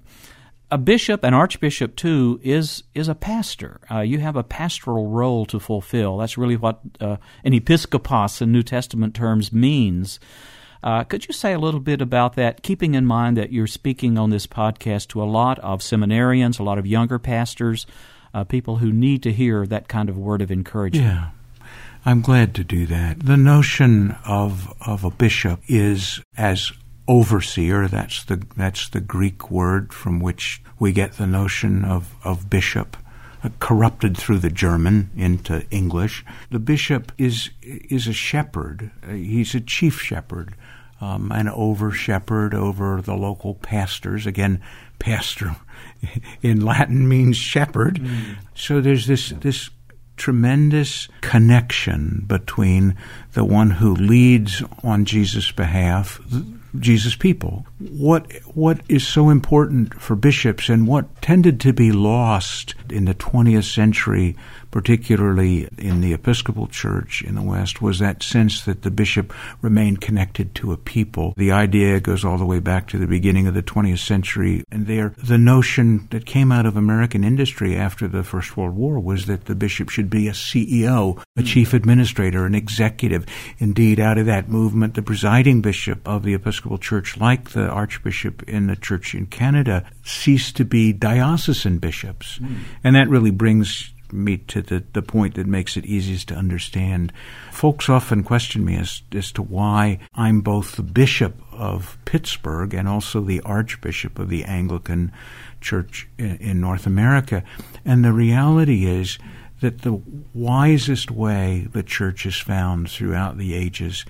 A 0.72 0.78
bishop, 0.78 1.24
an 1.24 1.36
archbishop 1.36 1.96
too, 1.96 2.40
is 2.42 2.84
is 2.96 3.08
a 3.08 3.14
pastor. 3.14 3.80
Uh, 3.92 4.00
you 4.00 4.18
have 4.20 4.36
a 4.36 4.44
pastoral 4.44 5.08
role 5.08 5.46
to 5.46 5.60
fulfill. 5.60 6.18
That's 6.18 6.36
really 6.36 6.56
what 6.56 6.80
uh, 7.00 7.18
an 7.44 7.54
episkopos 7.54 8.42
in 8.42 8.52
New 8.52 8.64
Testament 8.64 9.14
terms 9.14 9.54
means. 9.54 10.20
Uh, 10.82 11.04
could 11.04 11.28
you 11.28 11.34
say 11.34 11.54
a 11.54 11.60
little 11.60 11.80
bit 11.80 12.02
about 12.02 12.36
that, 12.36 12.64
keeping 12.64 12.96
in 12.96 13.06
mind 13.06 13.38
that 13.38 13.52
you're 13.52 13.68
speaking 13.68 14.18
on 14.18 14.32
this 14.32 14.48
podcast 14.48 15.10
to 15.10 15.22
a 15.22 15.26
lot 15.26 15.60
of 15.60 15.82
seminarians, 15.82 16.60
a 16.60 16.64
lot 16.64 16.80
of 16.80 16.88
younger 16.88 17.20
pastors, 17.20 17.86
uh, 18.34 18.44
people 18.44 18.78
who 18.78 18.92
need 18.92 19.24
to 19.24 19.32
hear 19.32 19.66
that 19.66 19.88
kind 19.88 20.10
of 20.10 20.18
word 20.18 20.42
of 20.42 20.52
encouragement. 20.52 21.06
Yeah. 21.06 21.30
I'm 22.06 22.22
glad 22.22 22.54
to 22.56 22.64
do 22.66 22.86
that. 22.88 23.22
The 23.22 23.38
notion 23.38 24.18
of 24.26 24.74
of 24.86 25.06
a 25.06 25.12
bishop 25.12 25.62
is 25.68 26.20
as 26.36 26.74
overseer. 27.08 27.88
That's 27.88 28.26
the 28.26 28.46
that's 28.58 28.90
the 28.90 29.00
Greek 29.00 29.50
word 29.50 29.94
from 29.94 30.20
which 30.20 30.62
we 30.80 30.92
get 30.92 31.14
the 31.14 31.28
notion 31.28 31.86
of 31.86 32.14
of 32.26 32.50
bishop, 32.50 32.98
uh, 33.42 33.50
corrupted 33.60 34.18
through 34.18 34.40
the 34.40 34.50
German 34.50 35.12
into 35.16 35.66
English. 35.72 36.26
The 36.52 36.60
bishop 36.60 37.14
is 37.18 37.52
is 37.62 38.06
a 38.06 38.14
shepherd. 38.14 38.92
Uh, 39.02 39.14
he's 39.14 39.56
a 39.56 39.62
chief 39.62 40.02
shepherd, 40.02 40.56
um, 41.00 41.32
an 41.32 41.48
over 41.48 41.92
shepherd 41.92 42.54
over 42.54 43.02
the 43.02 43.16
local 43.16 43.54
pastors. 43.56 44.26
Again, 44.26 44.62
pastor 45.00 45.56
in 46.42 46.62
Latin 46.62 47.08
means 47.08 47.38
shepherd. 47.38 48.00
Mm. 48.00 48.38
So 48.56 48.82
there's 48.82 49.08
this 49.08 49.30
this 49.42 49.70
tremendous 50.16 51.08
connection 51.22 52.24
between 52.28 52.96
the 53.34 53.46
one 53.46 53.72
who 53.72 53.96
leads 53.96 54.64
on 54.84 55.06
Jesus' 55.06 55.52
behalf, 55.52 56.22
Jesus' 56.80 57.16
people. 57.16 57.66
What 57.80 58.32
what 58.54 58.82
is 58.90 59.06
so 59.06 59.30
important 59.30 60.00
for 60.02 60.16
bishops 60.16 60.70
and 60.70 60.88
what 60.88 61.22
tended 61.22 61.60
to 61.62 61.74
be 61.74 61.92
lost 61.92 62.76
in 62.90 63.06
the 63.06 63.14
20th 63.14 63.72
century 63.72 64.36
particularly 64.74 65.70
in 65.78 66.02
the 66.02 66.14
Episcopal 66.14 66.66
Church 66.66 67.22
in 67.22 67.36
the 67.36 67.44
West, 67.44 67.80
was 67.80 68.00
that 68.00 68.24
sense 68.24 68.66
that 68.66 68.82
the 68.82 68.90
bishop 68.90 69.32
remained 69.62 70.02
connected 70.02 70.56
to 70.56 70.74
a 70.74 70.78
people. 70.78 71.36
The 71.38 71.52
idea 71.52 72.00
goes 72.00 72.26
all 72.26 72.40
the 72.40 72.46
way 72.46 72.60
back 72.60 72.88
to 72.88 72.98
the 72.98 73.06
beginning 73.06 73.46
of 73.46 73.54
the 73.54 73.62
20th 73.62 74.00
century, 74.00 74.64
and 74.72 74.88
there, 74.88 75.14
the 75.24 75.38
notion 75.38 76.08
that 76.10 76.26
came 76.26 76.52
out 76.52 76.66
of 76.66 76.76
American 76.76 77.24
industry 77.24 77.76
after 77.76 78.08
the 78.08 78.24
First 78.24 78.58
World 78.58 78.76
War 78.76 79.00
was 79.00 79.28
that 79.28 79.46
the 79.46 79.54
bishop 79.54 79.90
should 79.90 80.10
be 80.10 80.28
a 80.28 80.32
CEO, 80.32 81.22
a 81.38 81.42
hmm. 81.42 81.46
chief 81.46 81.76
administrator, 81.76 82.48
an 82.48 82.56
executive. 82.56 83.23
Indeed, 83.60 84.00
out 84.00 84.18
of 84.18 84.26
that 84.26 84.50
movement, 84.50 84.94
the 84.94 85.02
presiding 85.02 85.62
bishop 85.62 86.08
of 86.08 86.24
the 86.24 86.34
Episcopal 86.34 86.78
Church, 86.78 87.18
like 87.18 87.52
the 87.52 87.68
archbishop 87.68 88.44
in 88.44 88.68
the 88.68 88.76
church 88.76 89.16
in 89.16 89.26
Canada, 89.28 89.86
ceased 90.04 90.56
to 90.58 90.66
be 90.66 90.94
diocesan 90.94 91.78
bishops. 91.78 92.40
Mm. 92.40 92.58
And 92.84 92.96
that 92.96 93.10
really 93.10 93.32
brings 93.32 93.94
me 94.14 94.38
to 94.38 94.62
the, 94.62 94.84
the 94.94 95.02
point 95.02 95.36
that 95.36 95.48
makes 95.48 95.76
it 95.76 95.86
easiest 95.86 96.28
to 96.28 96.36
understand. 96.36 97.12
Folks 97.52 97.90
often 97.90 98.24
question 98.24 98.64
me 98.64 98.78
as, 98.78 99.02
as 99.12 99.32
to 99.34 99.42
why 99.42 100.00
I'm 100.14 100.42
both 100.42 100.76
the 100.76 100.84
bishop 100.84 101.42
of 101.52 101.98
Pittsburgh 102.06 102.74
and 102.74 102.88
also 102.88 103.22
the 103.22 103.42
archbishop 103.42 104.20
of 104.20 104.30
the 104.30 104.46
Anglican 104.46 105.12
Church 105.62 106.08
in, 106.18 106.38
in 106.38 106.62
North 106.62 106.86
America. 106.86 107.44
And 107.84 108.06
the 108.06 108.14
reality 108.14 108.86
is 108.86 109.18
that 109.64 109.82
the 109.82 110.02
wisest 110.34 111.10
way 111.10 111.68
the 111.72 111.84
church 111.84 112.24
has 112.24 112.38
found 112.38 112.90
throughout 112.90 113.38
the 113.38 113.54
ages 113.54 114.06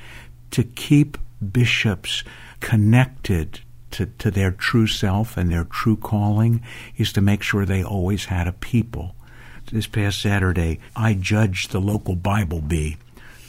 to 0.52 0.64
keep 0.64 1.18
bishops 1.52 2.24
connected 2.60 3.62
to, 3.92 4.06
to 4.06 4.30
their 4.30 4.52
true 4.52 4.88
self 4.88 5.38
and 5.38 5.52
their 5.52 5.64
true 5.64 5.96
calling 5.96 6.62
is 6.98 7.14
to 7.14 7.22
make 7.22 7.42
sure 7.42 7.66
they 7.66 7.84
always 7.84 8.26
had 8.26 8.48
a 8.48 8.52
people 8.52 9.16
this 9.72 9.88
past 9.88 10.22
Saturday, 10.22 10.80
I 10.96 11.14
judged 11.14 11.72
the 11.72 11.80
local 11.80 12.16
Bible 12.16 12.62
bee. 12.62 12.98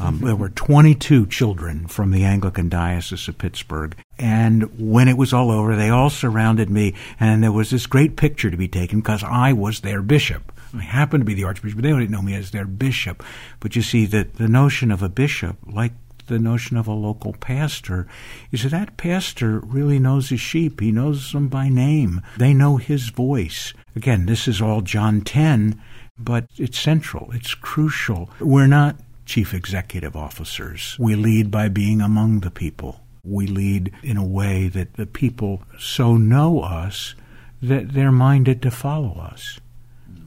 Um, 0.00 0.20
there 0.20 0.34
were 0.34 0.48
22 0.48 1.26
children 1.26 1.86
from 1.86 2.10
the 2.10 2.24
Anglican 2.24 2.68
Diocese 2.68 3.28
of 3.28 3.38
Pittsburgh. 3.38 3.96
And 4.18 4.78
when 4.78 5.06
it 5.06 5.16
was 5.16 5.32
all 5.32 5.50
over, 5.50 5.76
they 5.76 5.90
all 5.90 6.10
surrounded 6.10 6.68
me, 6.68 6.94
and 7.20 7.42
there 7.42 7.52
was 7.52 7.70
this 7.70 7.86
great 7.86 8.16
picture 8.16 8.50
to 8.50 8.56
be 8.56 8.68
taken 8.68 9.00
because 9.00 9.22
I 9.22 9.52
was 9.52 9.80
their 9.80 10.02
bishop. 10.02 10.52
I 10.76 11.06
to 11.06 11.18
be 11.18 11.34
the 11.34 11.44
archbishop, 11.44 11.76
but 11.76 11.82
they 11.82 11.92
didn't 11.92 12.10
know 12.10 12.22
me 12.22 12.34
as 12.34 12.50
their 12.50 12.66
bishop. 12.66 13.22
But 13.60 13.76
you 13.76 13.82
see, 13.82 14.06
that 14.06 14.34
the 14.34 14.48
notion 14.48 14.90
of 14.90 15.02
a 15.02 15.08
bishop, 15.08 15.56
like 15.66 15.92
the 16.26 16.38
notion 16.38 16.76
of 16.76 16.88
a 16.88 16.92
local 16.92 17.32
pastor 17.34 18.06
is 18.50 18.62
that 18.62 18.70
that 18.70 18.96
pastor 18.96 19.60
really 19.60 19.98
knows 19.98 20.30
his 20.30 20.40
sheep. 20.40 20.80
He 20.80 20.92
knows 20.92 21.32
them 21.32 21.48
by 21.48 21.68
name. 21.68 22.22
They 22.36 22.54
know 22.54 22.76
his 22.76 23.10
voice. 23.10 23.74
Again, 23.94 24.26
this 24.26 24.48
is 24.48 24.60
all 24.60 24.80
John 24.80 25.20
10, 25.20 25.80
but 26.18 26.46
it's 26.56 26.78
central. 26.78 27.30
It's 27.32 27.54
crucial. 27.54 28.30
We're 28.40 28.66
not 28.66 28.96
chief 29.26 29.54
executive 29.54 30.16
officers. 30.16 30.96
We 30.98 31.14
lead 31.14 31.50
by 31.50 31.68
being 31.68 32.00
among 32.00 32.40
the 32.40 32.50
people. 32.50 33.00
We 33.22 33.46
lead 33.46 33.92
in 34.02 34.16
a 34.16 34.24
way 34.24 34.68
that 34.68 34.94
the 34.94 35.06
people 35.06 35.62
so 35.78 36.16
know 36.16 36.60
us 36.60 37.14
that 37.62 37.94
they're 37.94 38.12
minded 38.12 38.60
to 38.62 38.70
follow 38.70 39.18
us. 39.18 39.58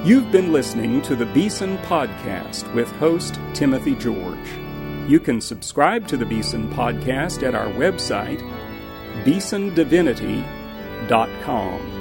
You've 0.03 0.31
been 0.31 0.51
listening 0.51 1.03
to 1.03 1.15
the 1.15 1.27
Beeson 1.27 1.77
Podcast 1.79 2.73
with 2.73 2.89
host 2.93 3.39
Timothy 3.53 3.93
George. 3.93 4.49
You 5.07 5.19
can 5.19 5.39
subscribe 5.39 6.07
to 6.07 6.17
the 6.17 6.25
Beeson 6.25 6.67
Podcast 6.71 7.47
at 7.47 7.53
our 7.53 7.67
website, 7.73 8.41
beesondivinity.com. 9.23 12.00